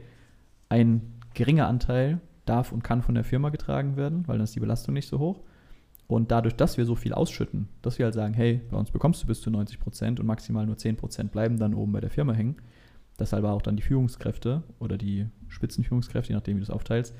ein 0.69 1.03
geringer 1.35 1.67
Anteil 1.69 2.21
darf 2.47 2.73
und 2.73 2.83
kann 2.83 3.03
von 3.03 3.15
der 3.15 3.25
Firma 3.25 3.51
getragen 3.51 3.97
werden, 3.97 4.27
weil 4.27 4.39
dann 4.39 4.45
ist 4.45 4.55
die 4.55 4.61
Belastung 4.61 4.95
nicht 4.95 5.09
so 5.09 5.19
hoch. 5.19 5.43
Und 6.13 6.31
dadurch, 6.31 6.55
dass 6.55 6.77
wir 6.77 6.85
so 6.85 6.95
viel 6.95 7.15
ausschütten, 7.15 7.69
dass 7.81 7.99
wir 7.99 8.05
halt 8.05 8.15
sagen, 8.15 8.35
hey, 8.35 8.61
bei 8.71 8.77
uns 8.77 8.91
bekommst 8.91 9.23
du 9.23 9.27
bis 9.27 9.41
zu 9.41 9.51
90 9.51 9.81
Prozent 9.81 10.21
und 10.21 10.27
maximal 10.27 10.67
nur 10.67 10.77
10 10.77 10.99
Prozent 10.99 11.33
bleiben 11.33 11.59
dann 11.59 11.73
oben 11.73 11.93
bei 11.93 12.03
der 12.03 12.11
Firma 12.11 12.35
hängen, 12.35 12.57
dass 13.17 13.33
halt 13.33 13.47
auch 13.47 13.63
dann 13.63 13.77
die 13.77 13.83
Führungskräfte 13.83 14.63
oder 14.79 14.99
die 14.99 15.27
Spitzenführungskräfte, 15.49 16.33
je 16.33 16.37
nachdem, 16.37 16.57
wie 16.57 16.61
du 16.61 16.65
es 16.65 16.71
aufteilst, 16.71 17.15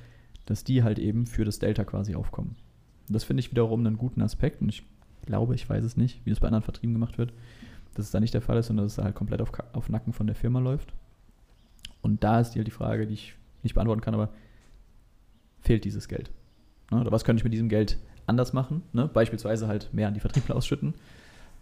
dass 0.45 0.63
die 0.65 0.83
halt 0.83 0.99
eben 0.99 1.25
für 1.25 1.47
das 1.47 1.59
Delta 1.59 1.85
quasi 1.85 2.15
aufkommen. 2.15 2.57
Das 3.09 3.25
finde 3.25 3.41
ich 3.41 3.51
wiederum 3.51 3.81
einen 3.81 3.97
guten 3.97 4.21
Aspekt 4.21 4.61
und 4.61 4.69
ich 4.69 4.85
glaube, 5.25 5.55
ich 5.55 5.67
weiß 5.67 5.85
es 5.85 5.97
nicht, 5.97 6.21
wie 6.27 6.31
das 6.31 6.41
bei 6.41 6.49
anderen 6.49 6.63
Vertrieben 6.63 6.93
gemacht 6.93 7.17
wird, 7.17 7.33
dass 7.95 8.05
es 8.05 8.11
da 8.11 8.21
nicht 8.21 8.35
der 8.35 8.43
Fall 8.43 8.59
ist, 8.59 8.67
sondern 8.67 8.85
dass 8.85 8.99
es 8.99 9.03
halt 9.03 9.15
komplett 9.15 9.41
auf, 9.41 9.53
auf 9.73 9.89
Nacken 9.89 10.13
von 10.13 10.27
der 10.27 10.37
Firma 10.37 10.59
läuft. 10.59 10.93
Und 12.03 12.25
da 12.25 12.41
ist 12.41 12.55
halt 12.57 12.67
die 12.67 12.73
Frage, 12.73 13.07
die 13.07 13.15
ich 13.15 13.37
nicht 13.63 13.73
beantworten 13.73 14.03
kann, 14.03 14.13
aber 14.13 14.29
fehlt 15.61 15.85
dieses 15.85 16.09
Geld? 16.09 16.31
Ne? 16.91 17.01
Oder 17.01 17.11
was 17.11 17.25
könnte 17.25 17.41
ich 17.41 17.45
mit 17.45 17.55
diesem 17.55 17.71
Geld 17.71 17.99
anders 18.27 18.53
machen? 18.53 18.83
Ne? 18.93 19.09
Beispielsweise 19.13 19.67
halt 19.69 19.93
mehr 19.93 20.09
an 20.09 20.15
die 20.15 20.21
Vertriebler 20.21 20.57
ausschütten, 20.57 20.95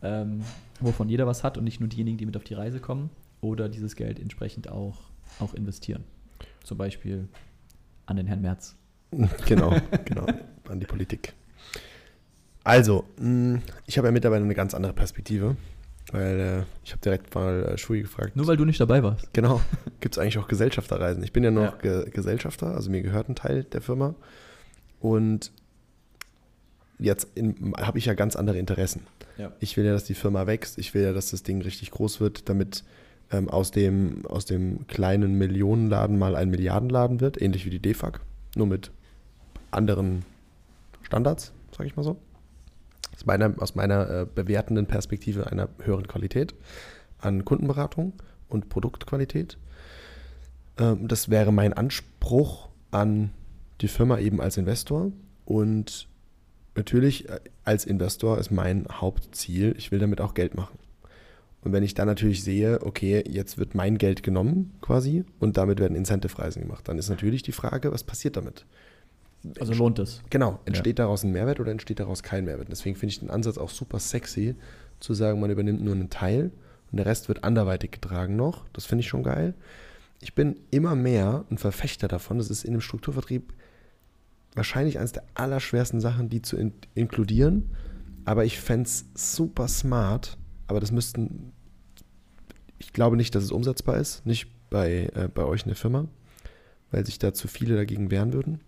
ähm, 0.02 0.42
wovon 0.80 1.08
jeder 1.08 1.26
was 1.26 1.44
hat 1.44 1.58
und 1.58 1.64
nicht 1.64 1.80
nur 1.80 1.88
diejenigen, 1.88 2.18
die 2.18 2.26
mit 2.26 2.36
auf 2.36 2.44
die 2.44 2.54
Reise 2.54 2.80
kommen. 2.80 3.10
Oder 3.42 3.68
dieses 3.70 3.96
Geld 3.96 4.20
entsprechend 4.20 4.68
auch, 4.70 4.98
auch 5.38 5.54
investieren. 5.54 6.04
Zum 6.62 6.76
Beispiel 6.76 7.28
an 8.06 8.16
den 8.16 8.26
Herrn 8.26 8.42
Merz. 8.42 8.76
Genau, 9.46 9.74
genau. 10.04 10.26
An 10.68 10.78
die 10.78 10.86
Politik. 10.86 11.32
Also, 12.62 13.04
mh, 13.18 13.60
ich 13.86 13.98
habe 13.98 14.08
ja 14.08 14.12
mittlerweile 14.12 14.44
eine 14.44 14.54
ganz 14.54 14.74
andere 14.74 14.92
Perspektive, 14.92 15.56
weil 16.12 16.38
äh, 16.40 16.62
ich 16.84 16.92
habe 16.92 17.00
direkt 17.00 17.34
mal 17.34 17.64
äh, 17.64 17.78
Schui 17.78 18.02
gefragt. 18.02 18.36
Nur 18.36 18.46
weil 18.46 18.56
du 18.56 18.64
nicht 18.64 18.78
dabei 18.80 19.02
warst. 19.02 19.32
Genau. 19.32 19.60
Gibt 20.00 20.14
es 20.14 20.18
eigentlich 20.18 20.38
auch 20.38 20.46
Gesellschafterreisen? 20.48 21.22
Ich 21.24 21.32
bin 21.32 21.42
ja 21.42 21.50
noch 21.50 21.82
Ja. 21.82 22.02
Ge 22.02 22.10
Gesellschafter, 22.10 22.68
also 22.68 22.90
mir 22.90 23.02
gehört 23.02 23.28
ein 23.28 23.34
Teil 23.34 23.64
der 23.64 23.80
Firma. 23.80 24.14
Und 25.00 25.50
jetzt 27.00 27.28
habe 27.78 27.98
ich 27.98 28.06
ja 28.06 28.14
ganz 28.14 28.36
andere 28.36 28.58
Interessen. 28.58 29.06
Ja. 29.38 29.52
Ich 29.60 29.76
will 29.76 29.84
ja, 29.84 29.92
dass 29.92 30.04
die 30.04 30.14
Firma 30.14 30.46
wächst. 30.46 30.78
Ich 30.78 30.94
will 30.94 31.02
ja, 31.02 31.12
dass 31.12 31.30
das 31.30 31.42
Ding 31.42 31.62
richtig 31.62 31.90
groß 31.90 32.20
wird, 32.20 32.48
damit 32.48 32.84
ähm, 33.30 33.48
aus, 33.48 33.70
dem, 33.70 34.26
aus 34.26 34.44
dem 34.44 34.86
kleinen 34.86 35.34
Millionenladen 35.38 36.18
mal 36.18 36.36
ein 36.36 36.50
Milliardenladen 36.50 37.20
wird, 37.20 37.40
ähnlich 37.40 37.64
wie 37.64 37.70
die 37.70 37.78
DEFAG, 37.78 38.20
nur 38.56 38.66
mit 38.66 38.90
anderen 39.70 40.24
Standards, 41.02 41.52
sage 41.76 41.88
ich 41.88 41.96
mal 41.96 42.02
so. 42.02 42.16
Aus 43.14 43.26
meiner, 43.26 43.54
aus 43.58 43.74
meiner 43.74 44.10
äh, 44.10 44.26
bewertenden 44.32 44.86
Perspektive 44.86 45.50
einer 45.50 45.68
höheren 45.82 46.06
Qualität 46.06 46.54
an 47.18 47.44
Kundenberatung 47.44 48.14
und 48.48 48.68
Produktqualität. 48.68 49.58
Ähm, 50.78 51.08
das 51.08 51.28
wäre 51.28 51.52
mein 51.52 51.72
Anspruch 51.72 52.68
an 52.90 53.30
die 53.80 53.88
Firma 53.88 54.18
eben 54.18 54.40
als 54.40 54.56
Investor. 54.56 55.12
Und 55.44 56.08
natürlich 56.74 57.28
äh, 57.28 57.40
als 57.64 57.84
Investor 57.84 58.38
ist 58.38 58.50
mein 58.50 58.86
Hauptziel, 58.90 59.74
ich 59.76 59.90
will 59.90 59.98
damit 59.98 60.20
auch 60.20 60.34
Geld 60.34 60.54
machen. 60.54 60.78
Und 61.62 61.72
wenn 61.72 61.82
ich 61.82 61.94
dann 61.94 62.06
natürlich 62.06 62.42
sehe, 62.42 62.80
okay, 62.82 63.22
jetzt 63.28 63.58
wird 63.58 63.74
mein 63.74 63.98
Geld 63.98 64.22
genommen 64.22 64.72
quasi 64.80 65.24
und 65.40 65.56
damit 65.58 65.78
werden 65.78 65.94
Incentive-Reisen 65.94 66.62
gemacht, 66.62 66.88
dann 66.88 66.98
ist 66.98 67.10
natürlich 67.10 67.42
die 67.42 67.52
Frage, 67.52 67.92
was 67.92 68.02
passiert 68.02 68.36
damit? 68.36 68.64
Also 69.58 69.74
lohnt 69.74 69.98
es. 69.98 70.22
Genau, 70.30 70.58
entsteht 70.64 70.98
daraus 70.98 71.22
ein 71.22 71.32
Mehrwert 71.32 71.60
oder 71.60 71.70
entsteht 71.70 72.00
daraus 72.00 72.22
kein 72.22 72.44
Mehrwert? 72.44 72.68
Deswegen 72.70 72.96
finde 72.96 73.12
ich 73.12 73.20
den 73.20 73.30
Ansatz 73.30 73.58
auch 73.58 73.70
super 73.70 73.98
sexy, 73.98 74.54
zu 75.00 75.14
sagen, 75.14 75.40
man 75.40 75.50
übernimmt 75.50 75.82
nur 75.82 75.94
einen 75.94 76.10
Teil 76.10 76.50
und 76.90 76.96
der 76.96 77.06
Rest 77.06 77.28
wird 77.28 77.44
anderweitig 77.44 77.90
getragen 77.90 78.36
noch. 78.36 78.64
Das 78.72 78.84
finde 78.84 79.00
ich 79.00 79.08
schon 79.08 79.22
geil. 79.22 79.54
Ich 80.20 80.34
bin 80.34 80.56
immer 80.70 80.94
mehr 80.94 81.44
ein 81.50 81.56
Verfechter 81.56 82.08
davon. 82.08 82.38
Das 82.38 82.50
ist 82.50 82.64
in 82.64 82.72
dem 82.72 82.82
Strukturvertrieb 82.82 83.54
wahrscheinlich 84.54 84.98
eines 84.98 85.12
der 85.12 85.24
allerschwersten 85.34 86.00
Sachen, 86.00 86.28
die 86.28 86.42
zu 86.42 86.56
in 86.56 86.72
inkludieren. 86.94 87.70
Aber 88.24 88.44
ich 88.44 88.60
fände 88.60 88.88
es 88.88 89.06
super 89.14 89.68
smart. 89.68 90.36
Aber 90.66 90.80
das 90.80 90.92
müssten. 90.92 91.52
Ich 92.78 92.92
glaube 92.92 93.16
nicht, 93.16 93.34
dass 93.34 93.44
es 93.44 93.52
umsetzbar 93.52 93.98
ist. 93.98 94.24
Nicht 94.26 94.48
bei, 94.70 95.10
äh, 95.14 95.28
bei 95.32 95.44
euch 95.44 95.62
in 95.62 95.68
der 95.68 95.76
Firma. 95.76 96.06
Weil 96.90 97.06
sich 97.06 97.18
da 97.18 97.32
zu 97.32 97.48
viele 97.48 97.76
dagegen 97.76 98.10
wehren 98.10 98.32
würden. 98.32 98.60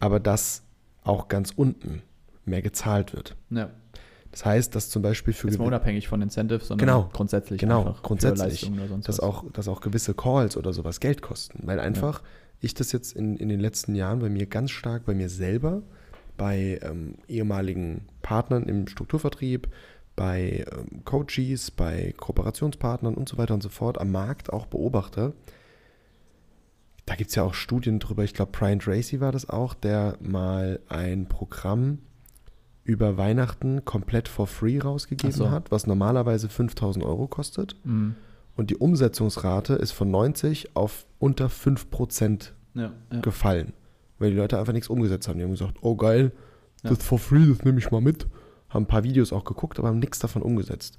Aber 0.00 0.18
dass 0.20 0.62
auch 1.04 1.28
ganz 1.28 1.52
unten 1.54 2.02
mehr 2.44 2.62
gezahlt 2.62 3.12
wird. 3.12 3.36
Ja. 3.50 3.70
Das 4.32 4.46
heißt, 4.46 4.74
dass 4.74 4.88
zum 4.88 5.02
Beispiel 5.02 5.34
für 5.34 5.48
Jetzt 5.48 5.58
mal 5.58 5.66
unabhängig 5.66 6.08
von 6.08 6.22
Incentives, 6.22 6.68
sondern 6.68 6.86
Genau. 6.86 7.10
grundsätzlich 7.12 7.60
Genau, 7.60 7.94
grundsätzlich, 8.02 8.70
dass 9.04 9.20
auch, 9.20 9.44
dass 9.52 9.68
auch 9.68 9.82
gewisse 9.82 10.14
Calls 10.14 10.56
oder 10.56 10.72
sowas 10.72 11.00
Geld 11.00 11.20
kosten. 11.20 11.60
Weil 11.66 11.78
einfach 11.78 12.22
ich 12.62 12.74
das 12.74 12.92
jetzt 12.92 13.14
in, 13.14 13.36
in 13.36 13.48
den 13.48 13.60
letzten 13.60 13.94
Jahren 13.94 14.20
bei 14.20 14.30
mir 14.30 14.46
ganz 14.46 14.70
stark, 14.70 15.04
bei 15.04 15.14
mir 15.14 15.28
selber, 15.28 15.82
bei 16.36 16.80
ähm, 16.82 17.16
ehemaligen 17.28 18.06
Partnern 18.22 18.62
im 18.64 18.86
Strukturvertrieb, 18.86 19.68
bei 20.16 20.64
ähm, 20.72 21.04
Coaches, 21.04 21.72
bei 21.72 22.14
Kooperationspartnern 22.16 23.14
und 23.14 23.28
so 23.28 23.36
weiter 23.36 23.54
und 23.54 23.62
so 23.62 23.68
fort 23.68 24.00
am 24.00 24.12
Markt 24.12 24.52
auch 24.52 24.66
beobachte. 24.66 25.34
Da 27.04 27.16
gibt 27.16 27.30
es 27.30 27.36
ja 27.36 27.42
auch 27.42 27.54
Studien 27.54 27.98
drüber. 27.98 28.22
Ich 28.22 28.32
glaube, 28.32 28.52
Brian 28.52 28.78
Tracy 28.78 29.20
war 29.20 29.32
das 29.32 29.50
auch, 29.50 29.74
der 29.74 30.16
mal 30.20 30.78
ein 30.88 31.28
Programm 31.28 31.98
über 32.84 33.16
Weihnachten 33.16 33.84
komplett 33.84 34.28
for 34.28 34.46
free 34.46 34.78
rausgegeben 34.78 35.32
so. 35.32 35.50
hat, 35.50 35.72
was 35.72 35.88
normalerweise 35.88 36.48
5000 36.48 37.04
Euro 37.04 37.26
kostet. 37.26 37.74
Mhm. 37.84 38.14
Und 38.56 38.70
die 38.70 38.76
Umsetzungsrate 38.76 39.74
ist 39.74 39.92
von 39.92 40.10
90 40.10 40.76
auf 40.76 41.06
unter 41.18 41.46
5% 41.46 42.52
Ja, 42.74 42.92
ja. 43.12 43.20
gefallen. 43.20 43.72
Weil 44.18 44.30
die 44.30 44.36
Leute 44.36 44.58
einfach 44.58 44.72
nichts 44.72 44.88
umgesetzt 44.88 45.26
haben. 45.28 45.38
Die 45.38 45.44
haben 45.44 45.52
gesagt, 45.52 45.78
oh 45.80 45.96
geil, 45.96 46.32
das 46.82 47.02
for 47.02 47.18
free, 47.18 47.46
das 47.46 47.64
nehme 47.64 47.78
ich 47.78 47.90
mal 47.90 48.00
mit. 48.00 48.26
Haben 48.68 48.84
ein 48.84 48.88
paar 48.88 49.04
Videos 49.04 49.32
auch 49.32 49.44
geguckt, 49.44 49.78
aber 49.78 49.88
haben 49.88 49.98
nichts 49.98 50.18
davon 50.18 50.42
umgesetzt. 50.42 50.98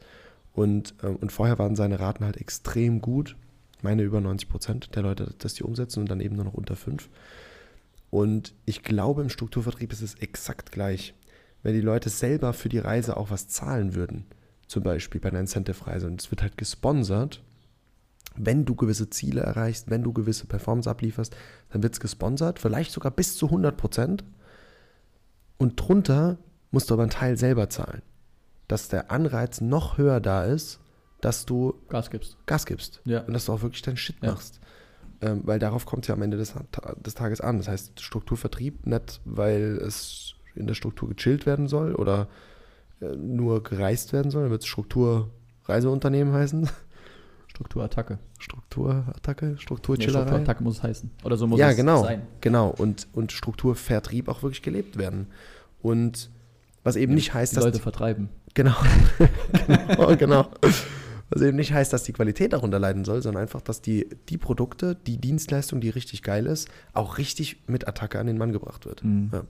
Und, 0.53 0.93
ähm, 1.03 1.17
und 1.17 1.31
vorher 1.31 1.59
waren 1.59 1.75
seine 1.75 1.99
Raten 1.99 2.23
halt 2.25 2.37
extrem 2.37 3.01
gut. 3.01 3.35
Ich 3.77 3.83
meine 3.83 4.03
über 4.03 4.19
90% 4.19 4.91
der 4.91 5.03
Leute, 5.03 5.33
dass 5.39 5.55
die 5.55 5.63
umsetzen 5.63 6.01
und 6.01 6.09
dann 6.09 6.21
eben 6.21 6.35
nur 6.35 6.45
noch 6.45 6.53
unter 6.53 6.75
5. 6.75 7.09
Und 8.09 8.53
ich 8.65 8.83
glaube, 8.83 9.21
im 9.21 9.29
Strukturvertrieb 9.29 9.91
ist 9.91 10.01
es 10.01 10.15
exakt 10.15 10.71
gleich. 10.71 11.13
Wenn 11.63 11.73
die 11.73 11.81
Leute 11.81 12.09
selber 12.09 12.53
für 12.53 12.69
die 12.69 12.77
Reise 12.79 13.17
auch 13.17 13.31
was 13.31 13.47
zahlen 13.47 13.95
würden, 13.95 14.25
zum 14.73 14.83
Beispiel 14.83 15.21
bei 15.21 15.29
einer 15.29 15.39
Incentive-Reise, 15.39 16.07
und 16.07 16.19
es 16.21 16.31
wird 16.31 16.41
halt 16.41 16.57
gesponsert, 16.57 17.41
wenn 18.35 18.65
du 18.65 18.73
gewisse 18.75 19.09
Ziele 19.09 19.41
erreichst, 19.41 19.89
wenn 19.91 20.01
du 20.03 20.11
gewisse 20.11 20.47
Performance 20.47 20.89
ablieferst, 20.89 21.35
dann 21.71 21.83
wird 21.83 21.93
es 21.93 21.99
gesponsert, 21.99 22.57
vielleicht 22.59 22.91
sogar 22.91 23.11
bis 23.11 23.37
zu 23.37 23.45
100 23.45 23.77
Prozent. 23.77 24.23
Und 25.57 25.79
drunter 25.79 26.37
musst 26.71 26.89
du 26.89 26.95
aber 26.95 27.03
einen 27.03 27.11
Teil 27.11 27.37
selber 27.37 27.69
zahlen. 27.69 28.01
Dass 28.67 28.87
der 28.89 29.11
Anreiz 29.11 29.61
noch 29.61 29.97
höher 29.99 30.19
da 30.19 30.43
ist, 30.45 30.79
dass 31.21 31.45
du 31.45 31.75
Gas 31.89 32.09
gibst. 32.09 32.37
Gas 32.47 32.65
gibst 32.65 33.01
Ja. 33.05 33.21
und 33.21 33.33
dass 33.33 33.45
du 33.45 33.53
auch 33.53 33.61
wirklich 33.61 33.83
deinen 33.83 33.97
Shit 33.97 34.15
Ja. 34.23 34.31
machst. 34.31 34.59
Ähm, 35.21 35.41
weil 35.45 35.59
darauf 35.59 35.85
kommt 35.85 36.03
es 36.05 36.07
ja 36.07 36.15
am 36.15 36.21
Ende 36.23 36.37
des, 36.37 36.53
des 37.05 37.13
Tages 37.13 37.39
an. 37.39 37.59
Das 37.59 37.67
heißt, 37.67 38.01
Strukturvertrieb 38.01 38.85
nicht, 38.87 39.21
weil 39.25 39.77
es 39.77 40.33
in 40.55 40.65
der 40.65 40.73
Struktur 40.73 41.07
gechillt 41.09 41.45
werden 41.45 41.67
soll 41.67 41.93
oder 41.95 42.27
nur 43.17 43.63
gereist 43.63 44.13
werden 44.13 44.31
soll, 44.31 44.43
dann 44.43 44.51
wird 44.51 44.61
es 44.61 44.67
Strukturreiseunternehmen 44.67 46.33
heißen. 46.33 46.69
Strukturattacke. 47.47 48.17
Strukturattacke, 48.39 49.45
Nee, 49.45 49.57
Strukturchillerei. 49.57 50.21
Strukturattacke 50.23 50.63
muss 50.63 50.77
es 50.77 50.83
heißen. 50.83 51.11
Oder 51.23 51.37
so 51.37 51.45
muss 51.47 51.59
ja, 51.59 51.69
es 51.69 51.75
genau, 51.75 52.03
sein. 52.03 52.23
genau. 52.41 52.69
Und, 52.69 53.07
und 53.13 53.31
Strukturvertrieb 53.31 54.27
auch 54.27 54.41
wirklich 54.41 54.63
gelebt 54.63 54.97
werden. 54.97 55.27
Und 55.81 56.31
was 56.83 56.95
eben 56.95 57.13
nicht 57.13 57.33
heißt, 57.33 57.51
Die 57.51 57.55
dass 57.55 57.65
Leute 57.65 57.77
die, 57.77 57.83
vertreiben. 57.83 58.29
genau, 58.53 58.75
genau, 59.87 60.15
genau. 60.17 60.49
Was 61.29 61.41
eben 61.41 61.55
nicht 61.55 61.73
heißt, 61.73 61.93
dass 61.93 62.03
die 62.03 62.13
Qualität 62.13 62.53
darunter 62.53 62.79
leiden 62.79 63.05
soll, 63.05 63.21
sondern 63.21 63.43
einfach, 63.43 63.61
dass 63.61 63.81
die, 63.81 64.07
die 64.29 64.37
Produkte, 64.37 64.95
die 64.95 65.17
Dienstleistung, 65.17 65.79
die 65.79 65.89
richtig 65.89 66.23
geil 66.23 66.45
ist, 66.47 66.67
auch 66.93 67.17
richtig 67.17 67.63
mit 67.67 67.87
Attacke 67.87 68.19
an 68.19 68.27
den 68.27 68.37
Mann 68.37 68.51
gebracht 68.51 68.85
wird. 68.85 69.03
Mhm. 69.03 69.29
Ja. 69.31 69.43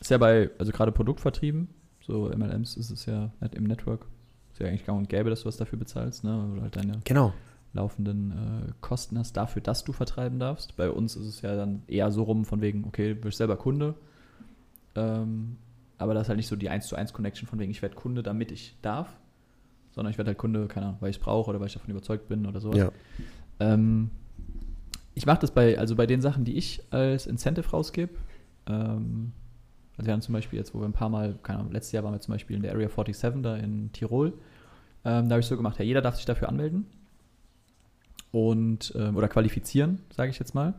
Ist 0.00 0.10
ja 0.10 0.18
bei, 0.18 0.50
also 0.58 0.72
gerade 0.72 0.90
Produktvertrieben, 0.90 1.68
so 2.06 2.28
MLMs 2.28 2.76
ist 2.76 2.90
es 2.90 3.06
ja 3.06 3.30
nicht 3.40 3.54
im 3.54 3.64
Network. 3.64 4.06
Ist 4.52 4.60
ja 4.60 4.66
eigentlich 4.66 4.84
gang 4.84 4.98
und 4.98 5.08
gäbe, 5.08 5.30
dass 5.30 5.42
du 5.42 5.46
was 5.46 5.56
dafür 5.56 5.78
bezahlst, 5.78 6.24
ne? 6.24 6.50
Oder 6.52 6.62
halt 6.62 6.76
deine 6.76 7.00
Genau. 7.04 7.32
laufenden 7.72 8.32
äh, 8.32 8.72
Kosten 8.80 9.18
hast 9.18 9.36
dafür, 9.36 9.62
dass 9.62 9.84
du 9.84 9.92
vertreiben 9.92 10.38
darfst. 10.38 10.76
Bei 10.76 10.90
uns 10.90 11.16
ist 11.16 11.26
es 11.26 11.42
ja 11.42 11.56
dann 11.56 11.82
eher 11.86 12.10
so 12.10 12.24
rum 12.24 12.44
von 12.44 12.60
wegen, 12.60 12.84
okay, 12.84 13.14
du 13.14 13.20
bist 13.22 13.38
selber 13.38 13.56
Kunde. 13.56 13.94
Ähm, 14.94 15.56
aber 15.98 16.12
das 16.14 16.24
ist 16.24 16.28
halt 16.28 16.36
nicht 16.36 16.48
so 16.48 16.56
die 16.56 16.68
1 16.68 16.86
zu 16.86 16.96
1 16.96 17.12
Connection 17.12 17.46
von 17.48 17.58
wegen, 17.58 17.70
ich 17.70 17.80
werde 17.80 17.94
Kunde, 17.94 18.22
damit 18.22 18.50
ich 18.52 18.76
darf. 18.82 19.16
Sondern 19.92 20.10
ich 20.10 20.18
werde 20.18 20.28
halt 20.30 20.38
Kunde, 20.38 20.66
keine 20.66 20.86
Ahnung, 20.86 20.98
weil 21.00 21.10
ich 21.10 21.16
es 21.16 21.22
brauche 21.22 21.50
oder 21.50 21.60
weil 21.60 21.66
ich 21.68 21.74
davon 21.74 21.90
überzeugt 21.90 22.28
bin 22.28 22.46
oder 22.46 22.60
so. 22.60 22.72
Ja. 22.72 22.90
Ähm, 23.60 24.10
ich 25.14 25.26
mache 25.26 25.40
das 25.40 25.50
bei, 25.50 25.78
also 25.78 25.94
bei 25.96 26.06
den 26.06 26.20
Sachen, 26.22 26.44
die 26.44 26.56
ich 26.56 26.82
als 26.90 27.26
Incentive 27.26 27.68
rausgebe. 27.70 28.14
Ähm, 28.66 29.32
also 29.96 30.06
wir 30.06 30.12
haben 30.12 30.22
zum 30.22 30.32
Beispiel 30.32 30.58
jetzt, 30.58 30.74
wo 30.74 30.80
wir 30.80 30.86
ein 30.86 30.92
paar 30.92 31.08
Mal, 31.08 31.38
keine 31.42 31.60
Ahnung, 31.60 31.72
letztes 31.72 31.92
Jahr 31.92 32.04
waren 32.04 32.14
wir 32.14 32.20
zum 32.20 32.32
Beispiel 32.32 32.56
in 32.56 32.62
der 32.62 32.72
Area 32.72 32.88
47 32.88 33.42
da 33.42 33.56
in 33.56 33.92
Tirol. 33.92 34.32
Ähm, 35.04 35.28
da 35.28 35.34
habe 35.34 35.40
ich 35.40 35.46
so 35.46 35.56
gemacht, 35.56 35.78
ja, 35.78 35.84
jeder 35.84 36.00
darf 36.00 36.16
sich 36.16 36.24
dafür 36.24 36.48
anmelden 36.48 36.86
und 38.30 38.92
ähm, 38.96 39.16
oder 39.16 39.28
qualifizieren, 39.28 40.00
sage 40.10 40.30
ich 40.30 40.38
jetzt 40.38 40.54
mal. 40.54 40.74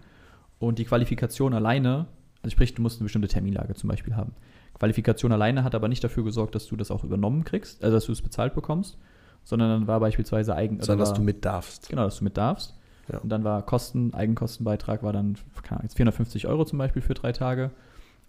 Und 0.60 0.79
die 0.79 0.86
Qualifikation 0.86 1.53
alleine, 1.53 2.08
also 2.41 2.53
sprich, 2.53 2.74
du 2.74 2.82
musst 2.82 3.00
eine 3.00 3.05
bestimmte 3.05 3.27
Terminlage 3.27 3.75
zum 3.75 3.89
Beispiel 3.89 4.15
haben. 4.15 4.34
Qualifikation 4.77 5.32
alleine 5.32 5.63
hat 5.63 5.75
aber 5.75 5.88
nicht 5.88 6.03
dafür 6.03 6.24
gesorgt, 6.24 6.55
dass 6.55 6.67
du 6.67 6.75
das 6.75 6.89
auch 6.89 7.03
übernommen 7.03 7.43
kriegst, 7.43 7.84
also 7.84 7.96
dass 7.96 8.05
du 8.05 8.12
es 8.12 8.22
bezahlt 8.22 8.55
bekommst, 8.55 8.98
sondern 9.43 9.70
dann 9.70 9.88
war 9.88 10.00
beispielsweise 10.00 10.55
Eigen, 10.55 10.79
Sondern, 10.79 11.00
dass 11.00 11.10
war, 11.10 11.17
du 11.17 11.22
mit 11.22 11.46
darfst. 11.46 11.89
Genau, 11.89 12.05
dass 12.05 12.17
du 12.17 12.24
mit 12.24 12.38
darfst. 12.38 12.75
Ja. 13.12 13.20
Und 13.20 13.29
dann 13.29 13.43
war 13.43 13.62
Kosten, 13.65 14.13
Eigenkostenbeitrag 14.13 15.03
war 15.03 15.13
dann 15.13 15.36
keine 15.62 15.79
Ahnung, 15.79 15.84
jetzt 15.84 15.98
450 15.98 16.48
Euro 16.48 16.65
zum 16.65 16.79
Beispiel 16.79 17.01
für 17.01 17.13
drei 17.13 17.34
Tage. 17.34 17.72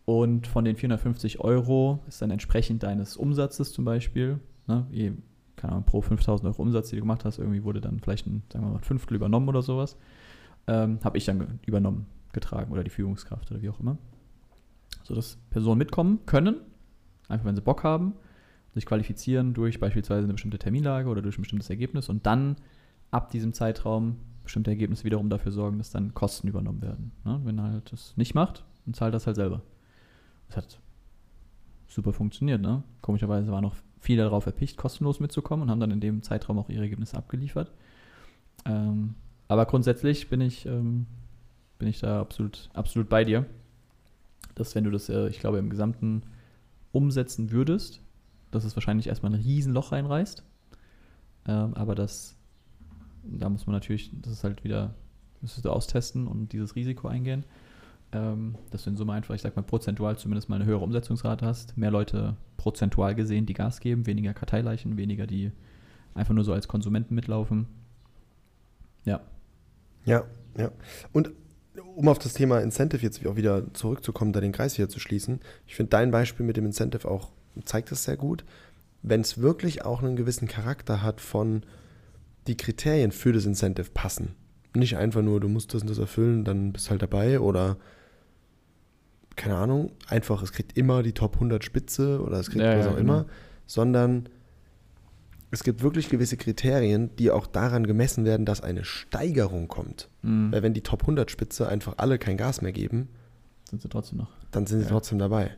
Und 0.04 0.46
von 0.46 0.64
den 0.64 0.76
450 0.76 1.40
Euro 1.40 2.00
ist 2.06 2.20
dann 2.20 2.30
entsprechend 2.30 2.82
deines 2.82 3.16
Umsatzes 3.16 3.72
zum 3.72 3.84
Beispiel, 3.84 4.38
ne, 4.66 4.86
je, 4.90 5.12
keine 5.56 5.72
Ahnung, 5.72 5.84
pro 5.84 6.02
5000 6.02 6.46
Euro 6.46 6.62
Umsatz, 6.62 6.90
die 6.90 6.96
du 6.96 7.02
gemacht 7.02 7.24
hast, 7.24 7.38
irgendwie 7.38 7.64
wurde 7.64 7.80
dann 7.80 8.00
vielleicht 8.00 8.26
ein, 8.26 8.42
sagen 8.52 8.66
wir 8.66 8.70
mal, 8.70 8.78
ein 8.78 8.84
Fünftel 8.84 9.16
übernommen 9.16 9.48
oder 9.48 9.62
sowas. 9.62 9.96
Ähm, 10.66 10.98
Habe 11.02 11.16
ich 11.16 11.24
dann 11.24 11.58
übernommen, 11.66 12.06
getragen 12.32 12.72
oder 12.72 12.84
die 12.84 12.90
Führungskraft 12.90 13.50
oder 13.50 13.62
wie 13.62 13.70
auch 13.70 13.80
immer. 13.80 13.96
So 15.04 15.14
dass 15.14 15.38
Personen 15.50 15.78
mitkommen 15.78 16.20
können, 16.26 16.56
einfach 17.28 17.46
wenn 17.46 17.56
sie 17.56 17.62
Bock 17.62 17.84
haben, 17.84 18.14
sich 18.74 18.84
qualifizieren 18.84 19.54
durch 19.54 19.78
beispielsweise 19.80 20.24
eine 20.24 20.32
bestimmte 20.32 20.58
Terminlage 20.58 21.08
oder 21.08 21.22
durch 21.22 21.38
ein 21.38 21.42
bestimmtes 21.42 21.70
Ergebnis 21.70 22.08
und 22.08 22.26
dann 22.26 22.56
ab 23.10 23.30
diesem 23.30 23.52
Zeitraum 23.52 24.16
bestimmte 24.42 24.70
Ergebnisse 24.70 25.04
wiederum 25.04 25.30
dafür 25.30 25.52
sorgen, 25.52 25.78
dass 25.78 25.90
dann 25.90 26.12
Kosten 26.12 26.48
übernommen 26.48 26.82
werden. 26.82 27.12
Ne? 27.24 27.40
Wenn 27.44 27.58
er 27.58 27.72
halt 27.72 27.92
das 27.92 28.16
nicht 28.16 28.34
macht, 28.34 28.64
dann 28.84 28.94
zahlt 28.94 29.14
das 29.14 29.26
halt 29.26 29.36
selber. 29.36 29.62
Das 30.48 30.56
hat 30.56 30.80
super 31.88 32.12
funktioniert. 32.12 32.60
Ne? 32.60 32.82
Komischerweise 33.00 33.50
waren 33.52 33.62
noch 33.62 33.76
viele 34.00 34.22
darauf 34.22 34.46
erpicht, 34.46 34.76
kostenlos 34.76 35.20
mitzukommen 35.20 35.62
und 35.62 35.70
haben 35.70 35.80
dann 35.80 35.90
in 35.90 36.00
dem 36.00 36.22
Zeitraum 36.22 36.58
auch 36.58 36.68
ihre 36.68 36.82
Ergebnisse 36.82 37.16
abgeliefert. 37.16 37.72
Ähm, 38.66 39.14
aber 39.48 39.66
grundsätzlich 39.66 40.28
bin 40.28 40.40
ich, 40.40 40.66
ähm, 40.66 41.06
bin 41.78 41.88
ich 41.88 42.00
da 42.00 42.20
absolut, 42.20 42.68
absolut 42.74 43.08
bei 43.08 43.24
dir, 43.24 43.46
dass 44.54 44.74
wenn 44.74 44.84
du 44.84 44.90
das, 44.90 45.08
äh, 45.08 45.28
ich 45.28 45.40
glaube, 45.40 45.58
im 45.58 45.70
Gesamten 45.70 46.22
umsetzen 46.92 47.50
würdest, 47.50 48.00
dass 48.50 48.64
es 48.64 48.76
wahrscheinlich 48.76 49.08
erstmal 49.08 49.32
ein 49.32 49.40
Riesenloch 49.40 49.92
reinreißt. 49.92 50.44
Ähm, 51.46 51.74
aber 51.74 51.94
das, 51.94 52.36
da 53.22 53.48
muss 53.48 53.66
man 53.66 53.74
natürlich, 53.74 54.10
das 54.22 54.32
ist 54.32 54.44
halt 54.44 54.64
wieder, 54.64 54.94
müsstest 55.40 55.64
du 55.64 55.70
austesten 55.70 56.26
und 56.26 56.52
dieses 56.52 56.76
Risiko 56.76 57.08
eingehen. 57.08 57.44
Ähm, 58.14 58.54
dass 58.70 58.84
du 58.84 58.90
in 58.90 58.96
Summe 58.96 59.12
einfach, 59.12 59.34
ich 59.34 59.42
sag 59.42 59.56
mal, 59.56 59.62
prozentual 59.62 60.16
zumindest 60.16 60.48
mal 60.48 60.56
eine 60.56 60.64
höhere 60.64 60.84
Umsetzungsrate 60.84 61.44
hast. 61.44 61.76
Mehr 61.76 61.90
Leute 61.90 62.36
prozentual 62.56 63.14
gesehen, 63.14 63.44
die 63.44 63.54
Gas 63.54 63.80
geben, 63.80 64.06
weniger 64.06 64.32
Karteileichen, 64.32 64.96
weniger 64.96 65.26
die 65.26 65.50
einfach 66.14 66.32
nur 66.32 66.44
so 66.44 66.52
als 66.52 66.68
Konsumenten 66.68 67.14
mitlaufen. 67.14 67.66
Ja. 69.04 69.20
Ja, 70.04 70.24
ja. 70.56 70.70
Und 71.12 71.32
um 71.96 72.06
auf 72.06 72.20
das 72.20 72.34
Thema 72.34 72.60
Incentive 72.60 73.02
jetzt 73.02 73.26
auch 73.26 73.36
wieder 73.36 73.74
zurückzukommen, 73.74 74.32
da 74.32 74.40
den 74.40 74.52
Kreis 74.52 74.78
wieder 74.78 74.88
zu 74.88 75.00
schließen, 75.00 75.40
ich 75.66 75.74
finde 75.74 75.90
dein 75.90 76.12
Beispiel 76.12 76.46
mit 76.46 76.56
dem 76.56 76.66
Incentive 76.66 77.08
auch 77.08 77.32
zeigt 77.64 77.90
das 77.90 78.04
sehr 78.04 78.16
gut. 78.16 78.44
Wenn 79.02 79.20
es 79.20 79.38
wirklich 79.38 79.84
auch 79.84 80.02
einen 80.02 80.16
gewissen 80.16 80.48
Charakter 80.48 81.02
hat 81.02 81.20
von 81.20 81.62
die 82.46 82.56
Kriterien 82.56 83.12
für 83.12 83.32
das 83.32 83.46
Incentive 83.46 83.90
passen. 83.92 84.34
Nicht 84.74 84.96
einfach 84.96 85.22
nur, 85.22 85.40
du 85.40 85.48
musst 85.48 85.74
das 85.74 85.82
und 85.82 85.90
das 85.90 85.98
erfüllen, 85.98 86.44
dann 86.44 86.72
bist 86.72 86.90
halt 86.90 87.02
dabei 87.02 87.40
oder 87.40 87.76
keine 89.36 89.56
Ahnung, 89.56 89.92
einfach, 90.08 90.42
es 90.42 90.52
kriegt 90.52 90.76
immer 90.76 91.02
die 91.02 91.12
Top 91.12 91.34
100 91.34 91.64
Spitze 91.64 92.20
oder 92.22 92.38
es 92.38 92.50
kriegt 92.50 92.62
Ja, 92.64 92.78
was 92.78 92.86
ja, 92.86 92.92
auch 92.92 92.96
genau. 92.96 93.12
immer, 93.20 93.26
sondern 93.66 94.28
es 95.50 95.62
gibt 95.62 95.82
wirklich 95.82 96.08
gewisse 96.08 96.36
Kriterien, 96.36 97.14
die 97.16 97.30
auch 97.30 97.46
daran 97.46 97.86
gemessen 97.86 98.24
werden, 98.24 98.44
dass 98.44 98.60
eine 98.60 98.84
Steigerung 98.84 99.68
kommt. 99.68 100.08
Mhm. 100.22 100.52
Weil 100.52 100.62
wenn 100.62 100.74
die 100.74 100.80
Top 100.82 101.02
100 101.02 101.30
Spitze 101.30 101.68
einfach 101.68 101.94
alle 101.98 102.18
kein 102.18 102.36
Gas 102.36 102.60
mehr 102.60 102.72
geben, 102.72 103.08
Sind 103.70 103.80
sie 103.82 103.88
trotzdem 103.88 104.18
noch. 104.18 104.30
dann 104.50 104.66
sind 104.66 104.80
sie 104.80 104.84
Ja. 104.86 104.90
trotzdem 104.90 105.18
dabei. 105.18 105.50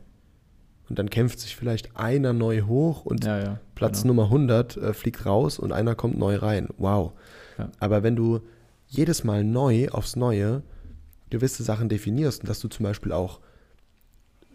Und 0.89 0.99
dann 0.99 1.09
kämpft 1.09 1.39
sich 1.39 1.55
vielleicht 1.55 1.97
einer 1.97 2.31
neu 2.31 2.61
hoch 2.61 3.05
und 3.05 3.25
Ja, 3.25 3.39
ja. 3.39 3.59
Platz 3.75 4.03
genau. 4.03 4.13
Nummer 4.13 4.25
100 4.29 4.77
äh, 4.77 4.93
fliegt 4.93 5.25
raus 5.25 5.59
und 5.59 5.71
einer 5.73 5.95
kommt 5.95 6.17
neu 6.17 6.35
rein. 6.37 6.69
Wow. 6.77 7.13
Ja. 7.57 7.69
Aber 7.79 8.03
wenn 8.03 8.15
du 8.15 8.39
jedes 8.87 9.23
Mal 9.25 9.43
neu 9.43 9.89
aufs 9.89 10.15
Neue 10.15 10.61
gewisse 11.29 11.63
Sachen 11.63 11.89
definierst 11.89 12.41
und 12.41 12.49
dass 12.49 12.59
du 12.61 12.69
zum 12.69 12.83
Beispiel 12.83 13.11
auch 13.11 13.41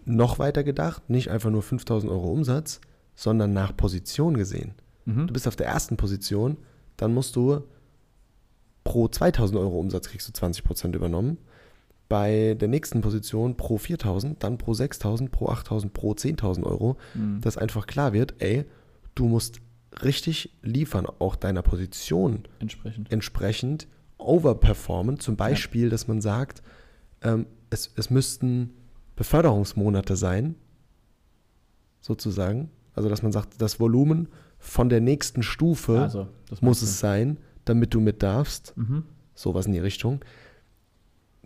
noch 0.05 0.39
weiter 0.39 0.65
gedacht, 0.65 1.09
nicht 1.11 1.31
einfach 1.31 1.51
nur 1.51 1.63
5000 1.63 2.11
Euro 2.11 2.29
Umsatz, 2.33 2.81
sondern 3.15 3.53
nach 3.53 3.77
Position 3.77 4.37
gesehen. 4.37 4.75
Mhm. 5.05 5.27
Du 5.27 5.33
bist 5.33 5.47
auf 5.49 5.57
der 5.57 5.67
ersten 5.67 5.97
Position, 5.97 6.57
dann 6.97 7.13
musst 7.15 7.37
du 7.37 7.63
pro 8.85 9.09
2000 9.09 9.59
Euro 9.59 9.79
Umsatz 9.79 10.09
kriegst 10.09 10.29
du 10.29 10.33
20% 10.47 10.95
übernommen. 10.95 11.39
Bei 12.09 12.55
der 12.61 12.69
nächsten 12.69 13.01
Position 13.01 13.57
pro 13.57 13.79
4000, 13.79 14.43
dann 14.43 14.59
pro 14.59 14.75
6000, 14.75 15.31
pro 15.31 15.49
8000, 15.49 15.93
pro 15.93 16.13
10.000 16.13 16.65
Euro 16.65 16.97
Mhm. 17.15 17.41
dass 17.41 17.57
einfach 17.57 17.87
klar 17.87 18.13
wird, 18.13 18.35
ey, 18.41 18.65
du 19.15 19.27
musst 19.27 19.61
richtig 20.03 20.57
liefern, 20.63 21.07
auch 21.19 21.37
deiner 21.37 21.63
Position 21.63 22.45
Entsprechend. 22.61 23.13
entsprechend 23.13 23.87
overperformen. 24.19 25.19
Zum 25.21 25.37
Beispiel, 25.37 25.91
dass 25.91 26.09
man 26.09 26.21
sagt, 26.21 26.63
ähm, 27.23 27.47
es, 27.71 27.93
es 27.97 28.11
müssten 28.11 28.71
Beförderungsmonate 29.17 30.17
sein, 30.17 30.55
sozusagen. 32.01 32.71
Also, 32.95 33.09
dass 33.09 33.23
man 33.23 33.33
sagt, 33.33 33.61
das 33.61 33.81
Volumen 33.81 34.29
von 34.59 34.89
der 34.89 35.01
nächsten 35.01 35.43
Stufe 35.43 36.01
Also, 36.01 36.29
muss 36.61 36.83
es 36.83 37.01
sein, 37.01 37.39
damit 37.65 37.95
du 37.95 38.01
mit 38.01 38.23
darfst. 38.23 38.77
Mhm. 38.77 39.05
Sowas 39.35 39.67
in 39.67 39.73
die 39.73 39.79
Richtung. 39.79 40.21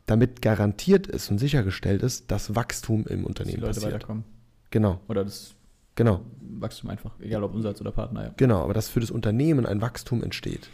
Damit 0.06 0.42
garantiert 0.42 1.06
ist 1.06 1.30
und 1.30 1.38
sichergestellt 1.38 2.02
ist, 2.02 2.30
dass 2.30 2.54
Wachstum 2.54 3.00
im 3.00 3.06
Dass 3.06 3.16
die 3.18 3.24
Unternehmen 3.24 3.60
Leute 3.60 3.74
passiert. 3.74 3.94
weiterkommen. 3.94 4.24
Genau, 4.70 5.00
Oder 5.08 5.24
das 5.24 5.54
genau. 5.94 6.20
Wachstum 6.40 6.90
einfach, 6.90 7.12
egal 7.20 7.44
ob 7.44 7.54
Umsatz 7.54 7.80
oder 7.80 7.92
Partner, 7.92 8.24
ja. 8.24 8.34
Genau, 8.36 8.62
aber 8.62 8.74
dass 8.74 8.88
für 8.88 9.00
das 9.00 9.10
Unternehmen 9.10 9.64
ein 9.66 9.80
Wachstum 9.80 10.22
entsteht. 10.22 10.68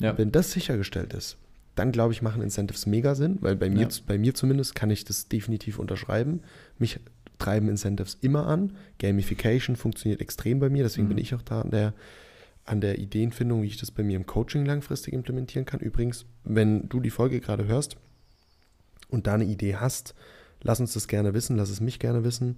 Ja. 0.00 0.16
Wenn 0.18 0.32
das 0.32 0.50
sichergestellt 0.52 1.12
ist, 1.12 1.38
dann 1.78 1.92
glaube 1.92 2.12
ich, 2.12 2.22
machen 2.22 2.42
Incentives 2.42 2.86
mega 2.86 3.14
Sinn, 3.14 3.38
weil 3.40 3.56
bei 3.56 3.70
mir, 3.70 3.82
Ja. 3.82 3.88
bei 4.06 4.18
mir 4.18 4.34
zumindest 4.34 4.74
kann 4.74 4.90
ich 4.90 5.04
das 5.04 5.28
definitiv 5.28 5.78
unterschreiben. 5.78 6.40
Mich 6.78 6.98
treiben 7.38 7.68
Incentives 7.68 8.18
immer 8.20 8.46
an. 8.46 8.72
Gamification 8.98 9.76
funktioniert 9.76 10.20
extrem 10.20 10.58
bei 10.58 10.68
mir, 10.70 10.82
deswegen 10.82 11.06
Mhm. 11.06 11.10
bin 11.10 11.18
ich 11.18 11.34
auch 11.34 11.42
da 11.42 11.60
an 11.60 11.70
der, 11.70 11.94
an 12.64 12.80
der 12.80 12.98
Ideenfindung, 12.98 13.62
wie 13.62 13.66
ich 13.68 13.76
das 13.76 13.90
bei 13.90 14.02
mir 14.02 14.16
im 14.16 14.26
Coaching 14.26 14.66
langfristig 14.66 15.14
implementieren 15.14 15.64
kann. 15.64 15.80
Übrigens, 15.80 16.26
wenn 16.44 16.88
du 16.88 17.00
die 17.00 17.10
Folge 17.10 17.40
gerade 17.40 17.66
hörst 17.66 17.96
und 19.08 19.26
da 19.26 19.34
eine 19.34 19.44
Idee 19.44 19.76
hast, 19.76 20.14
lass 20.62 20.80
uns 20.80 20.92
das 20.92 21.08
gerne 21.08 21.32
wissen, 21.32 21.56
lass 21.56 21.70
es 21.70 21.80
mich 21.80 21.98
gerne 21.98 22.24
wissen. 22.24 22.56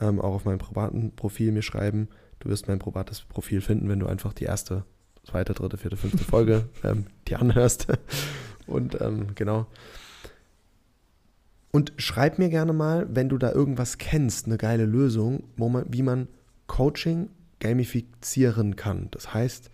Ähm, 0.00 0.18
auch 0.20 0.32
auf 0.34 0.44
meinem 0.46 0.58
privaten 0.58 1.10
Profil 1.14 1.52
mir 1.52 1.60
schreiben. 1.62 2.08
Du 2.38 2.48
wirst 2.48 2.68
mein 2.68 2.78
privates 2.78 3.20
Profil 3.22 3.60
finden, 3.60 3.88
wenn 3.90 4.00
du 4.00 4.06
einfach 4.06 4.32
die 4.32 4.44
erste, 4.44 4.84
zweite, 5.24 5.52
dritte, 5.52 5.76
vierte, 5.76 5.98
fünfte 5.98 6.24
Folge 6.24 6.64
ähm, 6.84 7.04
dir 7.28 7.38
anhörst. 7.40 7.86
Und 8.70 9.00
ähm, 9.00 9.34
genau. 9.34 9.66
Und 11.72 11.92
schreib 11.98 12.38
mir 12.38 12.48
gerne 12.48 12.72
mal, 12.72 13.06
wenn 13.14 13.28
du 13.28 13.38
da 13.38 13.52
irgendwas 13.52 13.98
kennst, 13.98 14.46
eine 14.46 14.58
geile 14.58 14.86
Lösung, 14.86 15.44
wo 15.56 15.68
man, 15.68 15.84
wie 15.88 16.02
man 16.02 16.28
Coaching 16.66 17.28
gamifizieren 17.60 18.74
kann. 18.76 19.08
Das 19.12 19.34
heißt, 19.34 19.70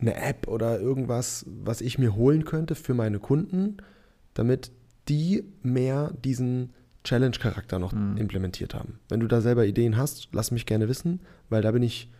eine 0.00 0.14
App 0.16 0.48
oder 0.48 0.78
irgendwas, 0.80 1.46
was 1.46 1.80
ich 1.80 1.98
mir 1.98 2.14
holen 2.14 2.44
könnte 2.44 2.74
für 2.74 2.94
meine 2.94 3.18
Kunden, 3.18 3.78
damit 4.34 4.72
die 5.08 5.44
mehr 5.62 6.12
diesen 6.24 6.70
Challenge-Charakter 7.04 7.78
noch 7.78 7.92
Mhm. 7.92 8.18
implementiert 8.18 8.74
haben. 8.74 8.98
Wenn 9.08 9.20
du 9.20 9.26
da 9.26 9.40
selber 9.40 9.64
Ideen 9.64 9.96
hast, 9.96 10.28
lass 10.32 10.50
mich 10.50 10.66
gerne 10.66 10.88
wissen, 10.88 11.20
weil 11.48 11.62
da 11.62 11.70
bin 11.70 11.82
ich 11.82 12.10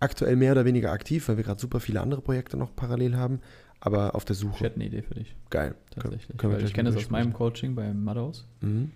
aktuell 0.00 0.36
mehr 0.36 0.52
oder 0.52 0.64
weniger 0.64 0.90
aktiv, 0.92 1.28
weil 1.28 1.36
wir 1.36 1.44
gerade 1.44 1.60
super 1.60 1.78
viele 1.80 2.00
andere 2.00 2.22
Projekte 2.22 2.56
noch 2.56 2.74
parallel 2.74 3.16
haben, 3.16 3.40
aber 3.80 4.14
auf 4.14 4.24
der 4.24 4.34
Ich 4.34 4.40
Suche. 4.40 4.64
hätte 4.64 4.76
eine 4.76 4.86
Idee 4.86 5.02
für 5.02 5.14
dich, 5.14 5.34
Geil. 5.50 5.74
tatsächlich. 5.90 6.36
können 6.38 6.54
gleich 6.54 6.64
ich 6.64 6.74
kenne 6.74 6.90
das 6.90 6.96
aus 6.96 7.10
meinem. 7.10 7.32
Coaching 7.32 7.74
beim 7.74 8.02
Madhouse. 8.04 8.46
Mhm. 8.60 8.90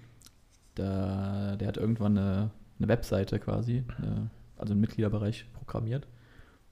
Da, 0.75 1.57
der 1.57 1.69
hat 1.69 1.77
irgendwann 1.77 2.17
eine, 2.17 2.51
eine 2.79 2.89
Webseite 2.89 3.39
quasi, 3.39 3.85
eine, 3.99 4.31
also 4.57 4.73
einen 4.73 4.81
Mitgliederbereich 4.81 5.47
programmiert, 5.53 6.07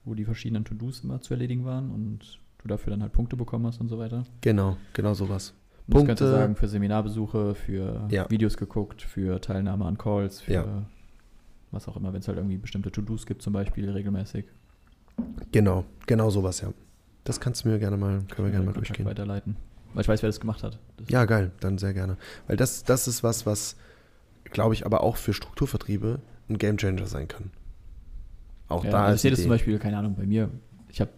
wo 0.04 0.14
die 0.14 0.24
verschiedenen 0.24 0.64
To-Dos 0.64 1.00
immer 1.04 1.20
zu 1.20 1.34
erledigen 1.34 1.64
waren 1.64 1.90
und 1.90 2.38
du 2.58 2.68
dafür 2.68 2.90
dann 2.92 3.02
halt 3.02 3.12
Punkte 3.12 3.36
bekommen 3.36 3.66
hast 3.66 3.80
und 3.80 3.88
so 3.88 3.98
weiter. 3.98 4.22
Genau, 4.40 4.76
genau 4.94 5.14
sowas. 5.14 5.50
Und 5.86 5.94
das 5.94 6.04
Punkte. 6.04 6.24
du 6.24 6.30
sagen, 6.30 6.54
für 6.56 6.68
Seminarbesuche, 6.68 7.54
für 7.54 8.06
Ja. 8.10 8.30
Videos 8.30 8.56
geguckt, 8.56 9.02
für 9.02 9.40
Teilnahme 9.40 9.84
an 9.86 9.96
Calls, 9.98 10.40
für 10.40 10.52
Ja. 10.52 10.86
was 11.70 11.88
auch 11.88 11.96
immer, 11.96 12.12
wenn 12.12 12.20
es 12.20 12.28
halt 12.28 12.38
irgendwie 12.38 12.58
bestimmte 12.58 12.90
To-Dos 12.92 13.26
gibt, 13.26 13.42
zum 13.42 13.52
Beispiel 13.52 13.90
regelmäßig. 13.90 14.44
Genau, 15.52 15.84
genau 16.06 16.30
sowas, 16.30 16.60
ja. 16.60 16.72
Das 17.28 17.40
kannst 17.40 17.64
du 17.64 17.68
mir 17.68 17.78
gerne 17.78 17.96
mal, 17.96 18.22
können 18.30 18.48
wir 18.48 18.50
gerne 18.52 18.66
mal 18.66 18.72
durchgehen. 18.72 19.04
weiterleiten. 19.06 19.56
Weil 19.94 20.02
ich 20.02 20.08
weiß, 20.08 20.22
wer 20.22 20.28
das 20.28 20.40
gemacht 20.40 20.62
hat. 20.62 20.78
Das 20.96 21.08
Ja, 21.10 21.24
geil, 21.24 21.50
dann 21.60 21.78
sehr 21.78 21.92
gerne. 21.94 22.16
Weil 22.46 22.56
das, 22.56 22.84
das 22.84 23.06
ist 23.06 23.22
was, 23.22 23.46
was, 23.46 23.76
glaube 24.44 24.74
ich, 24.74 24.84
aber 24.86 25.02
auch 25.02 25.16
für 25.16 25.32
Strukturvertriebe 25.34 26.20
ein 26.48 26.58
Gamechanger 26.58 27.06
sein 27.06 27.28
kann. 27.28 27.50
Auch 28.68 28.84
Ja, 28.84 28.90
da 28.90 28.98
also 29.04 29.10
ich 29.12 29.14
ist 29.16 29.22
sehe 29.22 29.30
das 29.30 29.38
die- 29.38 29.42
zum 29.44 29.50
Beispiel, 29.50 29.78
keine 29.78 29.96
Ahnung, 29.98 30.14
bei 30.14 30.26
mir, 30.26 30.50
ich 30.88 31.00
habe, 31.00 31.10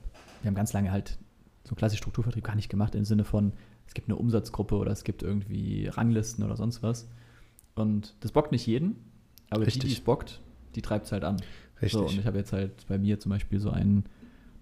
wir 0.43 0.49
haben 0.49 0.55
ganz 0.55 0.73
lange 0.73 0.93
halt 0.93 1.19
so 1.65 1.75
klassisch 1.75 1.99
Strukturvertrieb 1.99 2.45
gar 2.45 2.55
nicht 2.57 2.69
gemacht 2.69 2.95
im 2.95 3.05
Sinne 3.05 3.25
von, 3.25 3.53
es 3.87 3.95
gibt 3.95 4.09
eine 4.09 4.17
Umsatzgruppe 4.17 4.77
oder 4.77 4.93
es 4.93 5.05
gibt 5.05 5.23
irgendwie 5.23 5.87
Ranglisten 5.89 6.45
oder 6.45 6.57
sonst 6.57 6.83
was. 6.83 7.09
Und 7.75 8.15
das 8.21 8.33
bockt 8.33 8.53
nicht 8.53 8.67
jeden, 8.67 8.97
aber 9.51 9.61
die, 9.61 9.67
Richtig. 9.67 9.91
die 9.91 9.93
es 9.97 10.01
bockt, 10.01 10.41
die 10.75 10.83
treibt 10.83 11.07
es 11.07 11.13
halt 11.13 11.25
an. 11.25 11.37
Richtig. 11.83 11.93
So, 11.93 12.07
und 12.07 12.19
ich 12.19 12.27
habe 12.27 12.39
jetzt 12.39 12.53
halt 12.53 12.87
bei 12.89 12.99
mir 12.99 13.19
zum 13.21 13.31
Beispiel 13.31 13.59
so 13.61 13.71
ein 13.71 14.05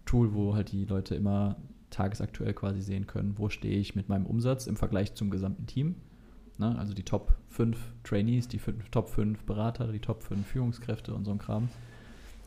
Tool, 0.09 0.33
wo 0.35 0.55
halt 0.55 0.73
die 0.73 0.85
Leute 0.85 1.15
immer 1.15 1.57
tagesaktuell 1.91 2.55
quasi 2.55 2.81
sehen 2.83 3.07
können, 3.07 3.35
wo 3.39 3.49
stehe 3.49 3.79
ich 3.79 3.95
mit 3.95 4.09
meinem 4.09 4.27
Umsatz 4.27 4.67
im 4.67 4.77
Vergleich 4.77 5.15
zum 5.15 5.31
gesamten 5.31 5.67
Team. 5.67 5.97
Ne? 6.59 6.77
Also 6.79 6.93
die 6.95 7.03
Top 7.05 7.35
5 7.49 7.77
Trainees, 8.05 8.49
die 8.49 8.59
fünf, 8.59 8.89
Top 8.91 9.09
5 9.09 9.45
Berater, 9.45 9.91
die 9.93 10.01
Top 10.01 10.23
5 10.23 10.47
Führungskräfte 10.47 11.15
und 11.15 11.25
so 11.25 11.31
ein 11.31 11.39
Kram. 11.39 11.69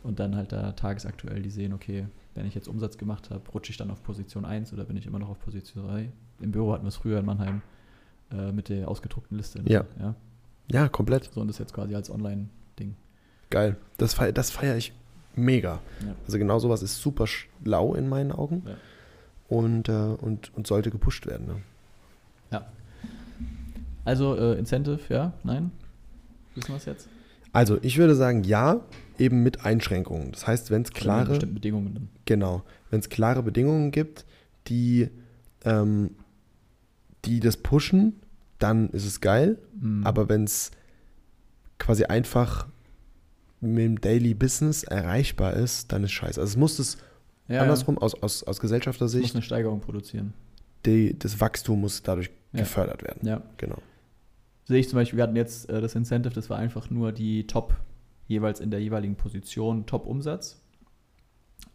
Und 0.03 0.19
dann 0.19 0.35
halt 0.35 0.51
da 0.51 0.71
tagesaktuell 0.71 1.41
die 1.43 1.49
sehen, 1.51 1.73
okay, 1.73 2.07
wenn 2.33 2.45
ich 2.45 2.55
jetzt 2.55 2.67
Umsatz 2.67 2.97
gemacht 2.97 3.29
habe, 3.29 3.41
rutsche 3.51 3.71
ich 3.71 3.77
dann 3.77 3.91
auf 3.91 4.01
Position 4.03 4.45
1 4.45 4.73
oder 4.73 4.83
bin 4.83 4.97
ich 4.97 5.05
immer 5.05 5.19
noch 5.19 5.29
auf 5.29 5.39
Position 5.39 5.85
3. 5.87 6.11
Im 6.41 6.51
Büro 6.51 6.73
hatten 6.73 6.83
wir 6.83 6.89
es 6.89 6.95
früher 6.97 7.19
in 7.19 7.25
Mannheim 7.25 7.61
äh, 8.31 8.51
mit 8.51 8.69
der 8.69 8.87
ausgedruckten 8.87 9.37
Liste. 9.37 9.61
Ja. 9.67 9.85
ja. 9.99 10.15
ja, 10.71 10.87
komplett. 10.89 11.29
So 11.33 11.41
und 11.41 11.47
das 11.47 11.59
jetzt 11.59 11.73
quasi 11.73 11.93
als 11.93 12.09
Online-Ding. 12.09 12.95
Geil. 13.49 13.77
Das, 13.97 14.13
feier- 14.15 14.31
das 14.31 14.49
feiere 14.49 14.77
ich 14.77 14.93
mega. 15.35 15.79
Ja. 16.05 16.15
Also 16.25 16.37
genau 16.37 16.59
sowas 16.59 16.83
ist 16.83 17.01
super 17.01 17.27
schlau 17.27 17.93
in 17.95 18.09
meinen 18.09 18.31
Augen 18.31 18.63
Ja. 18.65 18.75
und, 19.47 19.89
äh, 19.89 19.91
und, 19.91 20.51
und 20.55 20.67
sollte 20.67 20.91
gepusht 20.91 21.25
werden. 21.27 21.47
Ne? 21.47 21.55
Also 24.03 24.35
äh, 24.35 24.57
Incentive, 24.57 24.99
ja, 25.09 25.33
nein? 25.43 25.71
Wissen 26.55 26.69
wir 26.69 26.77
es 26.77 26.85
jetzt? 26.85 27.07
Also 27.53 27.77
ich 27.81 27.97
würde 27.97 28.15
sagen, 28.15 28.43
ja, 28.43 28.81
eben 29.19 29.43
mit 29.43 29.65
Einschränkungen. 29.65 30.31
Das 30.31 30.47
heißt, 30.47 30.71
wenn 30.71 30.81
es 30.81 30.89
mit 30.89 30.95
klare, 30.95 31.37
Bedingungen 31.37 31.93
dann. 31.93 32.09
genau, 32.25 32.63
wenn 32.89 32.99
es 32.99 33.09
klare 33.09 33.43
Bedingungen 33.43 33.91
gibt, 33.91 34.25
die, 34.67 35.09
ähm, 35.65 36.15
die 37.25 37.39
das 37.39 37.57
pushen, 37.57 38.19
dann 38.57 38.89
ist 38.89 39.05
es 39.05 39.21
geil. 39.21 39.59
Mhm. 39.79 40.05
Aber 40.05 40.29
wenn 40.29 40.45
es 40.45 40.71
quasi 41.77 42.05
einfach 42.05 42.67
mit 43.61 43.77
dem 43.83 44.01
Daily 44.01 44.33
Business 44.33 44.83
erreichbar 44.83 45.53
ist, 45.53 45.91
dann 45.91 46.03
ist 46.03 46.11
scheiße. 46.11 46.39
Also 46.41 46.51
es 46.51 46.57
muss 46.57 46.79
es 46.79 46.97
ja, 47.47 47.61
andersrum 47.61 47.97
aus, 47.97 48.13
aus, 48.15 48.21
aus 48.23 48.41
Ja. 48.43 48.49
Muss 48.49 48.59
Gesellschaftersicht, 48.59 49.35
eine 49.35 49.41
Steigerung 49.43 49.79
produzieren. 49.81 50.33
die, 50.85 51.17
das 51.17 51.39
Wachstum 51.39 51.81
muss 51.81 52.01
dadurch 52.03 52.29
Ja. 52.53 52.59
gefördert 52.61 53.03
werden. 53.03 53.27
Ja. 53.27 53.41
Genau. 53.57 53.77
Sehe 54.65 54.79
ich 54.79 54.89
zum 54.89 54.97
Beispiel, 54.97 55.17
wir 55.17 55.23
hatten 55.23 55.35
jetzt 55.35 55.69
äh, 55.69 55.79
das 55.81 55.95
Incentive, 55.95 56.33
das 56.33 56.49
war 56.49 56.57
einfach 56.57 56.89
nur 56.89 57.11
die 57.11 57.45
Top, 57.47 57.75
jeweils 58.27 58.59
in 58.59 58.71
der 58.71 58.81
jeweiligen 58.81 59.15
Position, 59.15 59.85
Top-Umsatz. 59.85 60.61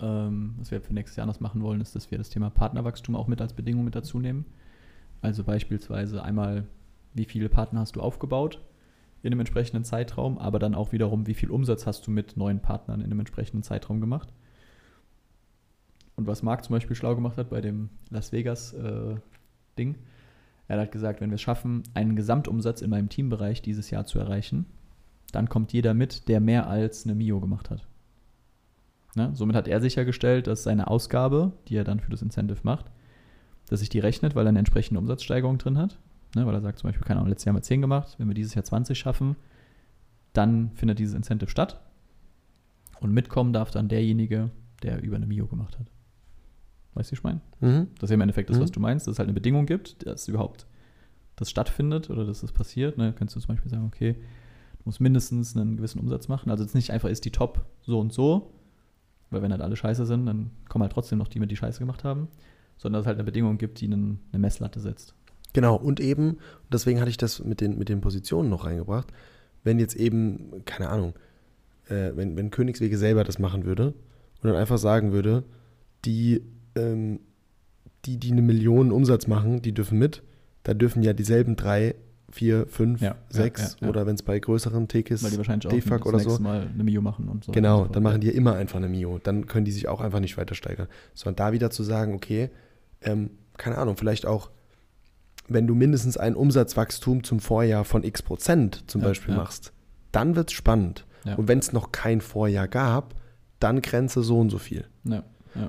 Ähm, 0.01 0.55
was 0.59 0.71
wir 0.71 0.81
für 0.81 0.93
nächstes 0.93 1.17
Jahr 1.17 1.23
anders 1.25 1.41
machen 1.41 1.63
wollen, 1.63 1.81
ist, 1.81 1.95
dass 1.95 2.11
wir 2.11 2.19
das 2.19 2.29
Thema 2.31 2.51
Partnerwachstum 2.51 3.15
auch 3.17 3.29
mit 3.29 3.41
als 3.41 3.53
Bedingung 3.53 3.85
mit 3.85 3.95
dazu 3.95 4.19
nehmen. 4.19 4.45
Also 5.23 5.45
beispielsweise 5.45 6.23
einmal, 6.23 6.67
wie 7.15 7.25
viele 7.25 7.49
Partner 7.49 7.81
hast 7.81 7.97
du 7.97 8.01
aufgebaut 8.01 8.61
in 9.27 9.33
einem 9.33 9.41
entsprechenden 9.41 9.85
Zeitraum, 9.85 10.39
aber 10.39 10.59
dann 10.59 10.75
auch 10.75 10.93
wiederum, 10.93 11.27
wie 11.27 11.35
viel 11.35 11.51
Umsatz 11.51 11.87
hast 11.87 12.07
du 12.07 12.11
mit 12.11 12.37
neuen 12.37 12.61
Partnern 12.61 13.01
in 13.01 13.07
einem 13.07 13.21
entsprechenden 13.21 13.63
Zeitraum 13.63 14.01
gemacht. 14.01 14.33
Und 16.17 16.27
was 16.27 16.43
Marc 16.43 16.65
zum 16.65 16.75
Beispiel 16.75 16.97
schlau 16.97 17.15
gemacht 17.15 17.37
hat 17.37 17.51
bei 17.51 17.61
dem 17.61 17.91
Las 18.11 18.33
Vegas-Ding, 18.33 19.97
er 20.69 20.81
hat 20.81 20.93
gesagt, 20.93 21.21
wenn 21.21 21.31
wir 21.31 21.37
es 21.37 21.43
schaffen, 21.43 21.83
einen 21.95 22.17
Gesamtumsatz 22.17 22.83
in 22.83 22.91
meinem 22.91 23.09
Teambereich 23.09 23.63
dieses 23.63 23.91
Jahr 23.91 24.07
zu 24.07 24.19
erreichen, 24.19 24.67
dann 25.33 25.49
kommt 25.49 25.73
jeder 25.73 25.95
mit, 25.95 26.29
der 26.29 26.41
mehr 26.41 26.69
als 26.69 27.05
eine 27.05 27.15
Mio 27.15 27.41
gemacht 27.41 27.71
hat. 27.71 27.87
Ne? 29.15 29.31
Somit 29.35 29.57
hat 29.57 29.69
er 29.69 29.81
sichergestellt, 29.81 30.47
dass 30.47 30.63
seine 30.63 30.89
Ausgabe, 30.89 31.53
die 31.69 31.77
er 31.77 31.85
dann 31.85 32.01
für 32.01 32.11
das 32.11 32.23
Incentive 32.23 32.61
macht, 32.63 32.91
dass 33.69 33.81
sich 33.81 33.89
die 33.89 33.99
rechnet, 33.99 34.35
weil 34.35 34.47
er 34.47 34.51
eine 34.51 34.59
entsprechende 34.59 35.01
Umsatzsteigerung 35.01 35.59
drin 35.59 35.79
hat. 35.79 35.99
Ne? 36.37 36.47
Weil 36.47 36.55
er 36.55 36.61
sagt 36.61 36.79
zum 36.79 36.89
Beispiel, 36.89 37.05
keine 37.05 37.19
Ahnung, 37.21 37.31
letztes 37.31 37.47
Jahr 37.47 37.53
haben 37.55 37.59
wir 37.59 37.63
10 37.65 37.81
gemacht, 37.81 38.15
wenn 38.19 38.29
wir 38.29 38.35
dieses 38.35 38.55
Jahr 38.55 38.65
20 38.65 38.97
schaffen, 38.99 39.35
dann 40.33 40.71
findet 40.73 40.99
dieses 40.99 41.15
Incentive 41.15 41.51
statt. 41.51 41.81
Und 43.01 43.13
mitkommen 43.13 43.53
darf 43.53 43.71
dann 43.71 43.89
derjenige, 43.89 44.51
der 44.83 45.03
über 45.03 45.17
eine 45.17 45.27
Mio 45.27 45.47
gemacht 45.47 45.79
hat. 45.79 45.91
Weißt 46.95 47.11
du, 47.11 47.13
wie 47.13 47.19
ich 47.19 47.25
meine? 47.25 47.41
Mhm. 47.61 47.89
Das 47.99 48.11
ist 48.11 48.15
im 48.15 48.21
Endeffekt 48.21 48.49
das, 48.51 48.57
Mhm. 48.59 48.63
was 48.63 48.71
du 48.71 48.81
meinst, 48.81 49.07
dass 49.07 49.13
es 49.13 49.19
halt 49.19 49.29
eine 49.29 49.35
Bedingung 49.35 49.67
gibt, 49.67 50.07
dass 50.07 50.29
überhaupt 50.29 50.67
das 51.37 51.51
stattfindet 51.51 52.09
oder 52.09 52.25
dass 52.25 52.41
das 52.41 52.53
passiert. 52.53 52.97
Ne? 52.97 53.13
Kannst 53.19 53.37
du 53.37 53.41
zum 53.41 53.49
Beispiel 53.49 53.71
sagen, 53.71 53.85
okay, 53.85 54.15
du 54.15 54.83
musst 54.87 55.01
mindestens 55.01 55.55
einen 55.57 55.77
gewissen 55.77 55.99
Umsatz 56.01 56.29
machen. 56.29 56.51
Also 56.51 56.65
es 56.65 56.73
nicht 56.73 56.91
einfach 56.91 57.11
ist 57.11 57.25
die 57.27 57.31
Top 57.33 57.67
so 57.83 57.99
und 58.01 58.13
so, 58.15 58.55
weil 59.31 59.43
wenn 59.43 59.51
halt 59.53 59.61
alle 59.61 59.77
scheiße 59.77 60.07
sind, 60.07 60.25
dann 60.25 60.51
kommen 60.69 60.83
halt 60.83 60.93
trotzdem 60.93 61.19
noch 61.19 61.29
die 61.29 61.39
mit, 61.41 61.51
die 61.51 61.57
scheiße 61.57 61.79
gemacht 61.81 62.05
haben, 62.05 62.29
sondern 62.79 63.01
dass 63.01 63.05
es 63.05 63.07
halt 63.09 63.17
eine 63.19 63.25
Bedingung 63.25 63.59
gibt, 63.59 63.81
die 63.81 63.87
einen, 63.87 64.21
eine 64.33 64.39
Messlatte 64.39 64.81
setzt. 64.81 65.15
Genau, 65.53 65.77
und 65.77 66.01
eben, 66.01 66.31
und 66.31 66.73
deswegen 66.73 67.01
hatte 67.01 67.11
ich 67.11 67.17
das 67.17 67.43
mit 67.43 67.61
den, 67.61 67.79
mit 67.79 67.89
den 67.89 68.01
Positionen 68.01 68.51
noch 68.51 68.67
reingebracht, 68.67 69.09
wenn 69.65 69.79
jetzt 69.79 69.97
eben, 69.97 70.65
keine 70.65 70.89
Ahnung, 70.89 71.15
äh, 71.89 72.13
wenn, 72.15 72.37
wenn 72.37 72.51
Königswege 72.51 72.99
selber 72.99 73.25
das 73.25 73.39
machen 73.39 73.65
würde 73.65 73.89
und 74.43 74.51
dann 74.51 74.57
einfach 74.57 74.79
sagen 74.79 75.13
würde, 75.13 75.45
die, 76.05 76.43
ähm, 76.75 77.21
die, 78.05 78.19
die 78.19 78.33
eine 78.33 78.43
Million 78.43 78.93
Umsatz 78.93 79.27
machen, 79.27 79.63
die 79.63 79.73
dürfen 79.73 79.99
mit, 79.99 80.23
da 80.63 80.75
dürfen 80.75 81.03
ja 81.03 81.13
dieselben 81.13 81.57
drei, 81.57 81.95
vier, 82.31 82.67
fünf, 82.67 83.01
Ja, 83.01 83.17
sechs 83.29 83.77
ja, 83.81 83.87
ja. 83.87 83.89
oder 83.89 84.07
wenn 84.07 84.15
es 84.15 84.23
bei 84.23 84.39
größeren 84.39 84.89
Tekis 84.89 85.23
Weil 85.23 85.31
die 85.31 85.37
wahrscheinlich 85.39 85.67
auch 85.67 85.77
DFAG 85.77 86.07
oder 86.07 86.19
so. 86.19 86.39
Mal 86.39 86.69
eine 86.73 86.85
Mio 86.85 87.01
machen 87.01 87.29
und 87.29 87.45
so. 87.45 87.53
Genau, 87.53 87.83
und 87.83 87.89
so 87.89 87.93
dann 87.95 88.03
machen 88.03 88.21
die 88.21 88.29
ja 88.29 88.33
immer 88.33 88.55
einfach 88.55 88.77
eine 88.77 88.89
Mio. 88.89 89.19
Dann 89.23 89.47
können 89.47 89.65
die 89.65 89.73
sich 89.73 89.89
auch 89.89 90.01
einfach 90.01 90.21
nicht 90.21 90.37
weiter 90.37 90.55
steigern. 90.55 90.89
Sondern 91.15 91.37
da 91.37 91.53
wieder 91.53 91.71
zu 91.71 91.83
sagen, 91.83 92.15
okay, 92.15 92.51
ähm, 93.01 93.31
keine 93.57 93.79
Ahnung, 93.79 93.97
vielleicht 93.97 94.27
auch, 94.27 94.51
wenn 95.49 95.67
du 95.67 95.75
mindestens 95.75 96.17
ein 96.17 96.35
Umsatzwachstum 96.35 97.25
zum 97.25 97.41
Vorjahr 97.41 97.85
von 97.85 98.05
x 98.05 98.23
Prozent 98.23 98.85
zum 98.87 99.01
Ja, 99.03 99.09
Beispiel 99.09 99.35
ja. 99.35 99.41
machst, 99.41 99.73
dann 100.13 100.37
wird 100.37 100.51
es 100.51 100.57
spannend. 100.57 101.07
Ja. 101.25 101.35
Und 101.35 101.49
wenn 101.49 101.59
es 101.59 101.73
noch 101.73 101.93
kein 101.93 102.21
Vorjahr 102.21 102.69
gab, 102.69 103.15
dann 103.61 103.83
Grenze 103.83 104.23
so 104.23 104.39
und 104.39 104.51
so 104.51 104.59
viel. 104.59 104.87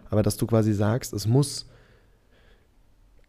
Aber 0.10 0.22
dass 0.22 0.36
du 0.38 0.46
quasi 0.48 0.74
sagst, 0.74 1.14
es 1.14 1.28
muss, 1.28 1.66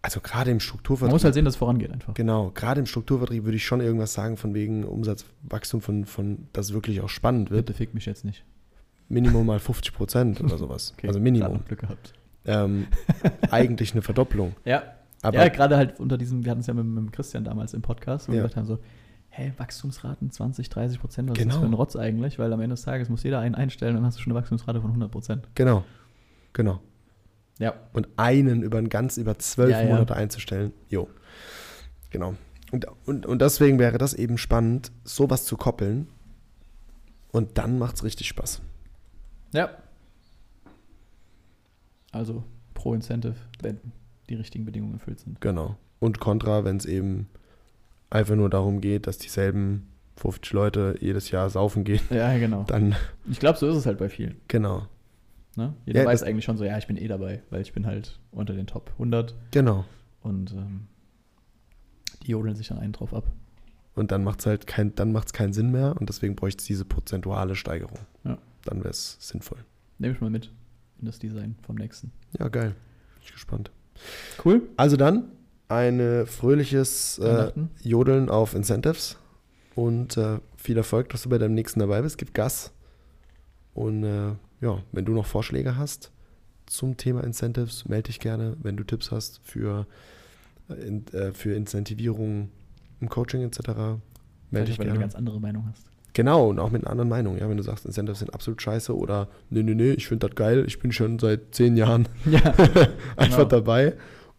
also 0.02 0.20
gerade 0.20 0.50
im 0.50 0.56
Man 0.56 0.60
Strukturvertrieb, 0.60 1.12
muss 1.12 1.24
halt 1.24 1.34
sehen, 1.34 1.44
dass 1.44 1.54
es 1.54 1.58
vorangeht 1.58 1.92
einfach. 1.92 2.14
genau, 2.14 2.50
gerade 2.50 2.80
im 2.80 2.86
Strukturvertrieb 2.86 3.44
würde 3.44 3.56
ich 3.56 3.64
schon 3.64 3.80
irgendwas 3.80 4.12
sagen 4.12 4.36
von 4.36 4.54
wegen 4.54 4.84
Umsatzwachstum, 4.84 5.80
von, 5.80 6.04
von 6.04 6.48
dass 6.52 6.66
es 6.66 6.72
wirklich 6.72 7.00
auch 7.00 7.08
spannend 7.08 7.50
wird. 7.50 7.66
Bitte 7.66 7.76
fick 7.76 7.94
mich 7.94 8.06
jetzt 8.06 8.24
nicht. 8.24 8.44
Minimum 9.08 9.46
mal 9.46 9.60
50 9.60 9.94
Prozent 9.94 10.40
oder 10.40 10.58
sowas. 10.58 10.94
Okay, 10.98 11.06
also 11.08 11.20
Minimum. 11.20 11.64
Glück 11.66 11.80
gehabt. 11.80 12.12
Ähm, 12.44 12.88
eigentlich 13.50 13.92
eine 13.92 14.02
Verdopplung. 14.02 14.54
Ja, 14.64 14.82
Aber 15.22 15.38
ja, 15.38 15.48
gerade 15.48 15.76
halt 15.76 15.98
unter 16.00 16.16
diesem, 16.18 16.44
wir 16.44 16.50
hatten 16.50 16.60
es 16.60 16.66
ja 16.68 16.74
mit, 16.74 16.84
mit 16.86 16.96
dem 16.96 17.10
Christian 17.12 17.44
damals 17.44 17.74
im 17.74 17.82
Podcast, 17.82 18.28
wo 18.28 18.32
Ja. 18.32 18.38
wir 18.38 18.42
gesagt 18.42 18.56
haben 18.56 18.66
so, 18.66 18.78
hä, 19.30 19.52
Wachstumsraten 19.56 20.30
20, 20.30 20.68
30 20.68 21.00
Prozent, 21.00 21.28
was 21.30 21.38
ist 21.38 21.44
das 21.46 21.54
Genau. 21.54 21.60
für 21.60 21.70
ein 21.70 21.74
Rotz 21.74 21.96
eigentlich? 21.96 22.38
Weil 22.38 22.52
am 22.52 22.60
Ende 22.60 22.74
des 22.74 22.82
Tages 22.82 23.08
muss 23.08 23.22
jeder 23.24 23.40
einen 23.40 23.54
einstellen, 23.54 23.94
dann 23.94 24.04
hast 24.04 24.18
du 24.18 24.22
schon 24.22 24.32
eine 24.32 24.40
Wachstumsrate 24.40 24.80
von 24.80 24.90
100 24.90 25.10
Prozent. 25.10 25.48
genau, 25.54 25.84
genau. 26.52 26.80
Ja. 27.58 27.74
Und 27.92 28.06
einen 28.16 28.62
über 28.62 28.78
ein 28.78 28.88
ganz 28.88 29.16
über 29.16 29.36
zwölf 29.38 29.70
Ja, 29.72 29.82
ja. 29.82 29.88
Monate 29.88 30.14
einzustellen, 30.14 30.72
jo. 30.88 31.08
Genau. 32.10 32.34
Und, 32.70 32.86
und, 33.06 33.26
und 33.26 33.42
deswegen 33.42 33.78
wäre 33.80 33.98
das 33.98 34.14
eben 34.14 34.38
spannend, 34.38 34.92
sowas 35.02 35.44
zu 35.44 35.56
koppeln. 35.56 36.06
Und 37.32 37.58
dann 37.58 37.78
macht 37.78 37.96
es 37.96 38.04
richtig 38.04 38.28
Spaß. 38.28 38.60
Ja. 39.52 39.70
Also 42.12 42.44
pro 42.74 42.94
Incentive, 42.94 43.34
wenn 43.60 43.80
die 44.28 44.34
richtigen 44.34 44.64
Bedingungen 44.64 44.94
erfüllt 44.94 45.20
sind. 45.20 45.40
Genau. 45.40 45.76
Und 46.00 46.20
Contra, 46.20 46.64
wenn 46.64 46.76
es 46.76 46.84
eben 46.86 47.28
einfach 48.10 48.36
nur 48.36 48.50
darum 48.50 48.80
geht, 48.80 49.06
dass 49.06 49.18
dieselben 49.18 49.88
50 50.16 50.52
Leute 50.52 50.96
jedes 51.00 51.30
Jahr 51.30 51.48
saufen 51.50 51.84
gehen, 51.84 52.00
Ja, 52.10 52.36
genau. 52.38 52.64
dann, 52.64 52.94
Ich 53.30 53.38
glaube, 53.40 53.58
so 53.58 53.68
ist 53.68 53.76
es 53.76 53.86
halt 53.86 53.98
bei 53.98 54.08
vielen. 54.08 54.36
genau, 54.48 54.86
Ne? 55.56 55.74
Jeder 55.86 56.02
Ja, 56.02 56.06
weiß 56.06 56.22
eigentlich 56.22 56.44
schon 56.44 56.56
so, 56.56 56.64
ja, 56.64 56.78
ich 56.78 56.86
bin 56.86 56.96
eh 56.96 57.08
dabei, 57.08 57.42
weil 57.50 57.60
ich 57.62 57.72
bin 57.72 57.84
halt 57.84 58.20
unter 58.30 58.54
den 58.54 58.66
Top 58.68 58.90
100 58.92 59.34
genau. 59.50 59.84
und 60.20 60.52
ähm, 60.52 60.86
die 62.22 62.30
jodeln 62.30 62.54
sich 62.54 62.68
dann 62.68 62.78
einen 62.78 62.92
drauf 62.92 63.12
ab. 63.12 63.32
Und 63.96 64.12
dann 64.12 64.22
macht 64.22 64.38
es 64.40 64.46
halt 64.46 64.68
kein, 64.68 64.94
dann 64.94 65.10
macht's 65.10 65.32
keinen 65.32 65.52
Sinn 65.52 65.72
mehr 65.72 65.96
und 65.98 66.08
deswegen 66.08 66.36
bräuchte 66.36 66.60
es 66.60 66.66
diese 66.66 66.84
prozentuale 66.84 67.56
Steigerung. 67.56 67.98
Ja. 68.22 68.38
Dann 68.64 68.78
wäre 68.78 68.90
es 68.90 69.16
sinnvoll. 69.20 69.58
Nehme 69.98 70.14
ich 70.14 70.20
mal 70.20 70.30
mit 70.30 70.52
in 71.00 71.06
das 71.06 71.18
Design 71.18 71.56
vom 71.62 71.74
nächsten. 71.74 72.12
Ja, 72.38 72.48
geil. 72.48 72.76
Bin 73.14 73.22
ich 73.24 73.32
gespannt. 73.32 73.72
Cool. 74.44 74.62
Also 74.76 74.96
dann 74.96 75.32
ein 75.68 76.26
fröhliches 76.26 77.18
äh. 77.18 77.52
Jodeln 77.82 78.30
auf 78.30 78.54
Incentives 78.54 79.16
und 79.74 80.16
äh, 80.16 80.38
viel 80.56 80.76
Erfolg, 80.76 81.08
dass 81.10 81.22
du 81.22 81.28
bei 81.28 81.38
deinem 81.38 81.54
nächsten 81.54 81.78
dabei 81.78 82.02
bist. 82.02 82.18
Gib 82.18 82.34
Gas. 82.34 82.72
Und 83.74 84.02
äh, 84.02 84.32
ja, 84.60 84.82
wenn 84.90 85.04
du 85.04 85.12
noch 85.12 85.26
Vorschläge 85.26 85.76
hast 85.76 86.10
zum 86.66 86.96
Thema 86.96 87.22
Incentives, 87.22 87.88
melde 87.88 88.08
dich 88.08 88.18
gerne. 88.18 88.56
Wenn 88.60 88.76
du 88.76 88.82
Tipps 88.82 89.12
hast 89.12 89.40
für, 89.44 89.86
äh, 90.68 90.74
in, 90.74 91.06
äh, 91.08 91.32
für 91.32 91.54
Incentivierung 91.54 92.50
im 93.00 93.08
Coaching 93.08 93.42
etc., 93.42 93.58
melde 93.58 93.70
dich 93.70 93.98
wenn 94.50 94.60
du 94.60 94.62
eine 94.64 94.84
gerne. 94.84 94.98
ganz 94.98 95.14
andere 95.14 95.40
Meinung 95.40 95.68
hast. 95.70 95.84
Genau, 96.18 96.48
und 96.48 96.58
auch 96.58 96.70
mit 96.72 96.82
einer 96.82 96.90
anderen 96.90 97.08
Meinung. 97.08 97.38
Ja, 97.38 97.48
wenn 97.48 97.58
du 97.58 97.62
sagst, 97.62 97.86
Incentives 97.86 98.18
sind 98.18 98.34
absolut 98.34 98.60
scheiße 98.60 98.92
oder 98.96 99.28
nee, 99.50 99.62
nee, 99.62 99.76
nee, 99.76 99.92
ich 99.92 100.08
finde 100.08 100.26
das 100.26 100.34
geil, 100.34 100.64
ich 100.66 100.80
bin 100.80 100.90
schon 100.90 101.20
seit 101.20 101.54
zehn 101.54 101.76
Jahren 101.76 102.08
Ja. 102.24 102.40
einfach 103.16 103.36
Genau. 103.38 103.44
dabei 103.44 103.94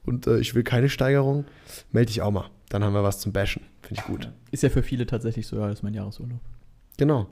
und 0.06 0.28
äh, 0.28 0.40
ich 0.40 0.56
will 0.56 0.64
keine 0.64 0.90
Steigerung, 0.90 1.46
melde 1.94 2.08
dich 2.08 2.22
auch 2.22 2.32
mal. 2.32 2.50
Dann 2.68 2.84
haben 2.84 2.92
wir 2.92 3.02
was 3.04 3.20
zum 3.22 3.32
Bashen. 3.32 3.62
Finde 3.82 4.02
ich 4.02 4.08
gut. 4.08 4.30
Ist 4.52 4.62
ja 4.64 4.70
für 4.70 4.84
viele 4.84 5.06
tatsächlich 5.06 5.48
so, 5.48 5.56
ja, 5.56 5.68
das 5.68 5.80
ist 5.80 5.84
mein 5.84 5.94
Jahresurlaub. 5.94 6.42
Genau. 6.98 7.28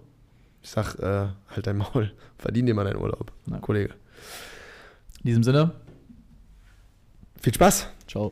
Ich 0.63 0.69
sag, 0.69 0.95
äh, 0.95 1.27
halt 1.49 1.67
dein 1.67 1.75
Maul. 1.77 2.13
Verdien 2.37 2.65
dir 2.67 2.73
mal 2.73 2.85
deinen 2.85 3.01
Urlaub, 3.01 3.33
Ja. 3.51 3.57
Kollege. 3.59 3.95
In 5.23 5.27
diesem 5.27 5.43
Sinne, 5.43 5.71
Viel 7.41 7.53
Spaß. 7.53 7.87
ciao. 8.07 8.31